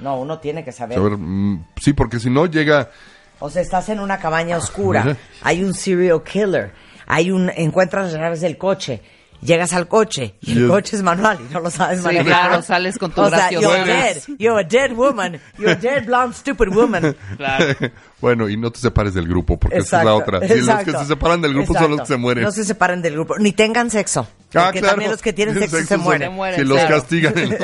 [0.00, 0.98] No, uno tiene que saber.
[0.98, 2.90] Saber, mm, sí, porque si no llega...
[3.38, 6.72] O sea, estás en una cabaña oscura, hay un serial killer,
[7.14, 9.00] hay un encuentras las llaves del coche,
[9.42, 12.04] llegas al coche y el Y es- coche es manual y no lo sabes Sí,
[12.06, 12.24] manejar.
[12.26, 16.06] claro, sales con tu O sea, you're dead, you're a dead woman, you're a dead
[16.06, 17.14] blonde stupid woman.
[17.36, 17.74] Claro.
[18.20, 20.48] bueno, y no te separes del grupo, porque esa es la Exacto, otra.
[20.48, 21.00] Sí, los que exacto.
[21.00, 22.12] se separan del grupo son los que Exacto.
[22.14, 22.44] se mueren.
[22.44, 24.26] No se separen del grupo, ni tengan sexo.
[24.54, 24.92] Ah, Porque claro.
[24.94, 26.30] también los que tienen sexo, se son- mueren.
[26.30, 26.94] Se mueren, Si los claro.
[26.96, 27.58] castigan en.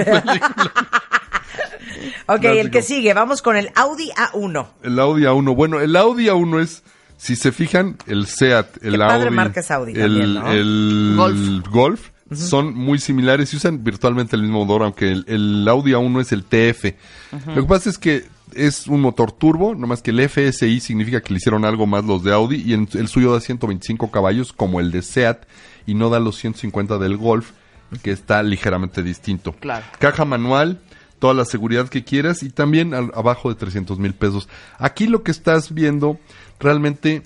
[2.30, 2.70] Ok, el Clásico.
[2.72, 4.66] que sigue, vamos con el Audi A1.
[4.82, 5.54] El Audi A1.
[5.56, 6.82] Bueno, el Audi A1 es,
[7.18, 10.52] si se fijan, el Seat, el Qué padre Audi, marca es Audi el, también, ¿no?
[10.52, 11.68] el Golf.
[11.68, 16.20] Golf, son muy similares y usan virtualmente el mismo motor, aunque el, el Audi A1
[16.20, 16.94] es el TF.
[17.48, 21.32] Lo que pasa es que es un motor turbo, nomás que el FSI significa que
[21.32, 24.80] le hicieron algo más los de Audi y el, el suyo da 125 caballos como
[24.80, 25.44] el de Seat
[25.86, 27.50] y no da los 150 del Golf,
[28.02, 29.52] que está ligeramente distinto.
[29.52, 29.86] Claro.
[29.98, 30.80] Caja manual,
[31.18, 34.48] toda la seguridad que quieras y también al- abajo de 300 mil pesos.
[34.78, 36.18] Aquí lo que estás viendo
[36.60, 37.22] realmente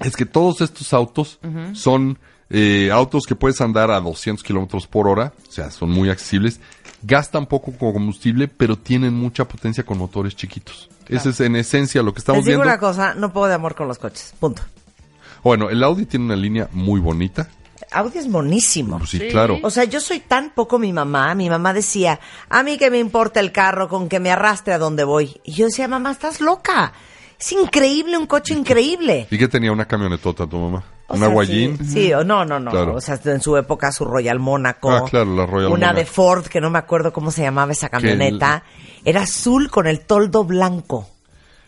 [0.00, 1.38] es que todos estos autos
[1.74, 2.18] son
[2.50, 6.60] eh, autos que puedes andar a 200 kilómetros por hora, o sea, son muy accesibles,
[7.02, 10.88] gastan poco combustible, pero tienen mucha potencia con motores chiquitos.
[11.08, 12.72] Ese es en esencia lo que estamos Les digo viendo.
[12.72, 14.62] una cosa, no puedo de amor con los coches, punto.
[15.42, 17.48] Bueno, el Audi tiene una línea muy bonita.
[17.94, 18.98] Audi es monísimo.
[18.98, 19.28] Pues sí, Sí.
[19.28, 19.58] claro.
[19.62, 21.34] O sea, yo soy tan poco mi mamá.
[21.34, 24.78] Mi mamá decía, a mí que me importa el carro con que me arrastre a
[24.78, 25.40] donde voy.
[25.44, 26.92] Y yo decía, mamá, estás loca.
[27.38, 29.26] Es increíble, un coche increíble.
[29.30, 30.84] ¿Y que tenía una camionetota tu mamá?
[31.08, 31.78] O ¿Una sea, Guayín?
[31.78, 32.70] Sí, sí, o no, no, no.
[32.70, 32.94] Claro.
[32.94, 34.90] O sea, en su época su Royal Mónaco.
[34.90, 37.88] Ah, claro, la Royal Una de Ford, que no me acuerdo cómo se llamaba esa
[37.90, 38.64] camioneta.
[39.04, 41.08] Era azul con el toldo blanco.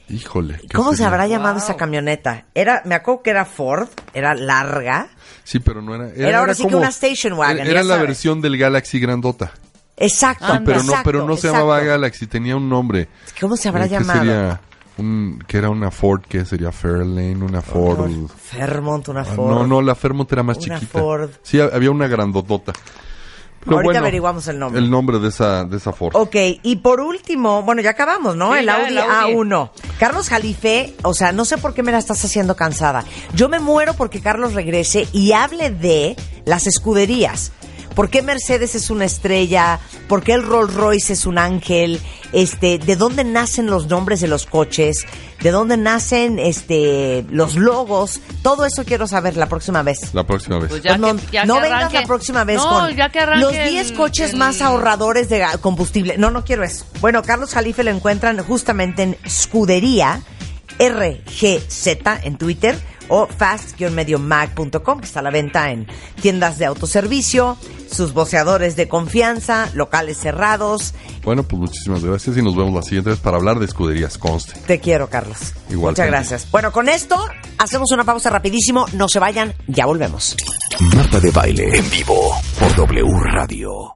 [0.09, 0.59] Híjole.
[0.61, 1.09] ¿qué ¿Cómo se sería?
[1.09, 2.47] habrá llamado esa camioneta?
[2.55, 5.09] Era, me acuerdo que era Ford, era larga.
[5.43, 6.11] Sí, pero no era.
[6.15, 8.09] Era ahora sí que una station wagon, Era ya la sabes.
[8.09, 9.53] versión del Galaxy grandota.
[9.97, 10.63] Exacto, Anda.
[10.65, 11.59] Pero no, exacto, pero no se exacto.
[11.67, 13.09] llamaba Galaxy, tenía un nombre.
[13.41, 14.19] ¿Cómo se habrá Eh, ¿qué llamado?
[14.21, 14.61] sería?
[14.99, 18.11] Un, que era una Ford, que sería Fairlane, una Ford.
[18.35, 19.51] Fairmont, una Ah, Ford.
[19.51, 20.99] No, no, la Fairmont era más Una chiquita.
[20.99, 21.31] Ford.
[21.43, 22.73] Sí, ha- había una grandotota.
[23.67, 24.81] Ahorita bueno, averiguamos el nombre.
[24.81, 26.15] El nombre de esa, de esa Ford.
[26.15, 28.53] Ok, y por último, bueno, ya acabamos, ¿no?
[28.53, 29.33] Sí, el, ya, Audi el Audi.
[29.35, 29.71] A1.
[29.99, 33.05] Carlos Jalife, o sea, no sé por qué me la estás haciendo cansada.
[33.35, 37.53] Yo me muero porque Carlos regrese y hable de las escuderías.
[37.97, 39.81] ¿Por qué Mercedes es una estrella?
[40.07, 41.99] ¿Por qué el Rolls Royce es un ángel?
[42.33, 45.07] Este, ¿de dónde nacen los nombres de los coches?
[45.43, 48.21] ¿De dónde nacen este los logos?
[48.43, 50.13] Todo eso quiero saber la próxima vez.
[50.15, 50.71] La próxima vez.
[50.71, 52.01] Pues ya Pues no que- ya no que vengas arranque.
[52.01, 55.29] la próxima vez No, con ya que arranque los 10 el- coches el- más ahorradores
[55.29, 56.17] de combustible.
[56.19, 56.85] No, no quiero eso.
[57.01, 60.23] Bueno, Carlos Jalife lo encuentran justamente en Scudería
[60.79, 61.87] RGZ
[62.23, 65.87] en Twitter o fast-mag.com, que está a la venta en
[66.21, 67.57] tiendas de autoservicio,
[67.91, 70.95] sus boceadores de confianza, locales cerrados.
[71.25, 74.59] Bueno, pues muchísimas gracias y nos vemos la siguiente vez para hablar de escuderías, conste.
[74.67, 75.55] Te quiero, Carlos.
[75.71, 76.51] Igual, Muchas gracias.
[76.51, 77.17] Bueno, con esto
[77.59, 78.87] hacemos una pausa rapidísimo.
[78.93, 80.37] No se vayan, ya volvemos.
[80.95, 83.93] Marta de Baile en vivo por W Radio.